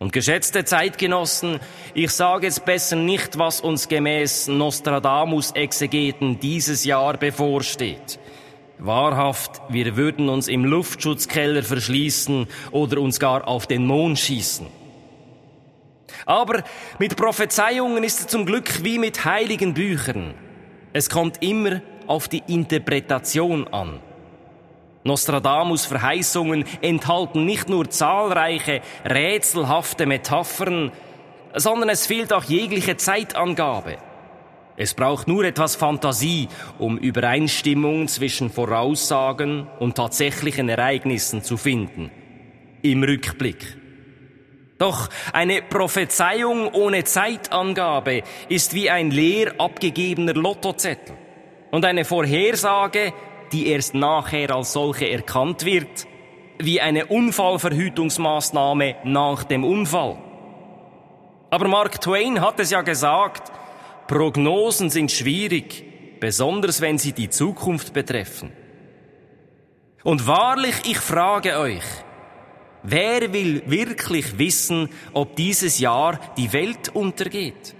[0.00, 1.60] Und geschätzte Zeitgenossen,
[1.94, 8.18] ich sage jetzt besser nicht, was uns gemäß Nostradamus-Exegeten dieses Jahr bevorsteht.
[8.80, 14.81] Wahrhaft, wir würden uns im Luftschutzkeller verschließen oder uns gar auf den Mond schießen.
[16.26, 16.62] Aber
[16.98, 20.34] mit Prophezeiungen ist es zum Glück wie mit heiligen Büchern.
[20.92, 24.00] Es kommt immer auf die Interpretation an.
[25.04, 30.92] Nostradamus Verheißungen enthalten nicht nur zahlreiche rätselhafte Metaphern,
[31.54, 33.98] sondern es fehlt auch jegliche Zeitangabe.
[34.76, 36.48] Es braucht nur etwas Fantasie,
[36.78, 42.10] um Übereinstimmung zwischen Voraussagen und tatsächlichen Ereignissen zu finden.
[42.80, 43.81] Im Rückblick.
[44.78, 51.16] Doch eine Prophezeiung ohne Zeitangabe ist wie ein leer abgegebener Lottozettel.
[51.70, 53.12] Und eine Vorhersage,
[53.52, 56.06] die erst nachher als solche erkannt wird,
[56.58, 60.18] wie eine Unfallverhütungsmaßnahme nach dem Unfall.
[61.50, 63.52] Aber Mark Twain hat es ja gesagt,
[64.06, 65.84] Prognosen sind schwierig,
[66.18, 68.52] besonders wenn sie die Zukunft betreffen.
[70.02, 71.84] Und wahrlich, ich frage euch,
[72.82, 77.74] Wer will wirklich wissen, ob dieses Jahr die Welt untergeht?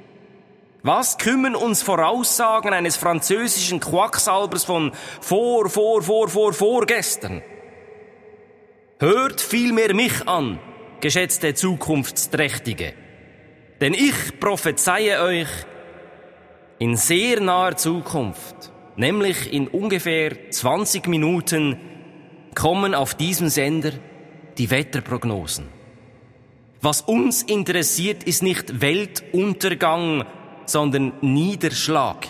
[0.85, 7.43] Was kümmern uns Voraussagen eines französischen Quacksalbers von vor, vor, vor, vor, vorgestern?
[8.99, 10.61] Hört vielmehr mich an,
[11.01, 12.95] geschätzte Zukunftsträchtige.
[13.81, 15.49] Denn ich prophezeie euch
[16.79, 21.79] in sehr naher Zukunft, nämlich in ungefähr 20 Minuten,
[22.55, 23.93] kommen auf diesem Sender
[24.63, 25.67] die Wetterprognosen.
[26.81, 30.25] Was uns interessiert, ist nicht Weltuntergang,
[30.67, 32.29] sondern Niederschlag.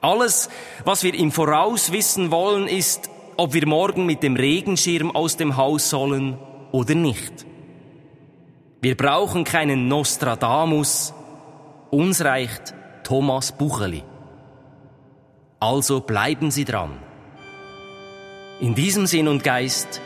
[0.00, 0.48] Alles,
[0.84, 5.56] was wir im Voraus wissen wollen, ist, ob wir morgen mit dem Regenschirm aus dem
[5.56, 6.38] Haus sollen
[6.72, 7.46] oder nicht.
[8.80, 11.14] Wir brauchen keinen Nostradamus,
[11.92, 12.74] uns reicht
[13.04, 14.02] Thomas Bucheli.
[15.60, 16.98] Also bleiben Sie dran.
[18.58, 20.00] In diesem Sinn und Geist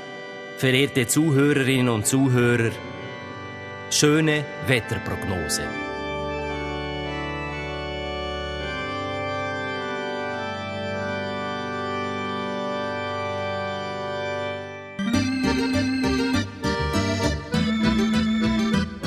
[0.62, 2.70] verehrte Zuhörerinnen und Zuhörer,
[3.90, 5.62] schöne Wetterprognose.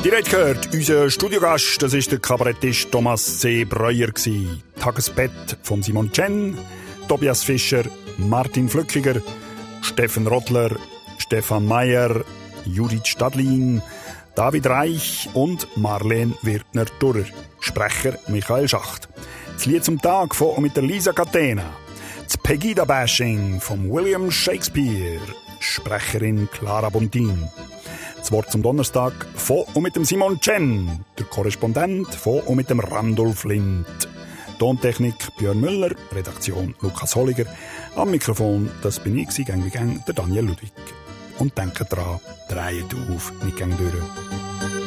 [0.04, 3.64] Direkt gehört, unser Studiogast, das ist der Kabarettist Thomas C.
[3.64, 4.10] Breuer
[4.78, 6.58] Tagesbett von Simon Chen,
[7.08, 7.86] Tobias Fischer,
[8.18, 9.22] Martin Flückiger,
[9.82, 10.72] Steffen Rottler,
[11.26, 12.24] Stefan Mayer,
[12.66, 13.82] Judith Stadlin,
[14.36, 17.26] David Reich und Marlene Wirtner-Durrer.
[17.60, 19.10] Sprecher Michael Schacht.
[19.56, 21.64] Das Lied zum Tag von mit der Lisa Catena.
[22.24, 25.20] Das Pegida-Bashing von William Shakespeare.
[25.60, 27.50] Sprecherin Clara Bontin.
[28.18, 32.70] Das Wort zum Donnerstag von und mit dem Simon Chen, der Korrespondent von und mit
[32.70, 33.88] dem Randolph Lind.
[34.60, 37.46] Tontechnik Björn Müller, Redaktion Lukas Holliger.
[37.96, 40.72] Am Mikrofon, das bin ich, gang wie gang, der Daniel Ludwig.
[41.40, 44.85] Und denkt dran, dreht auf, nicht gang durch.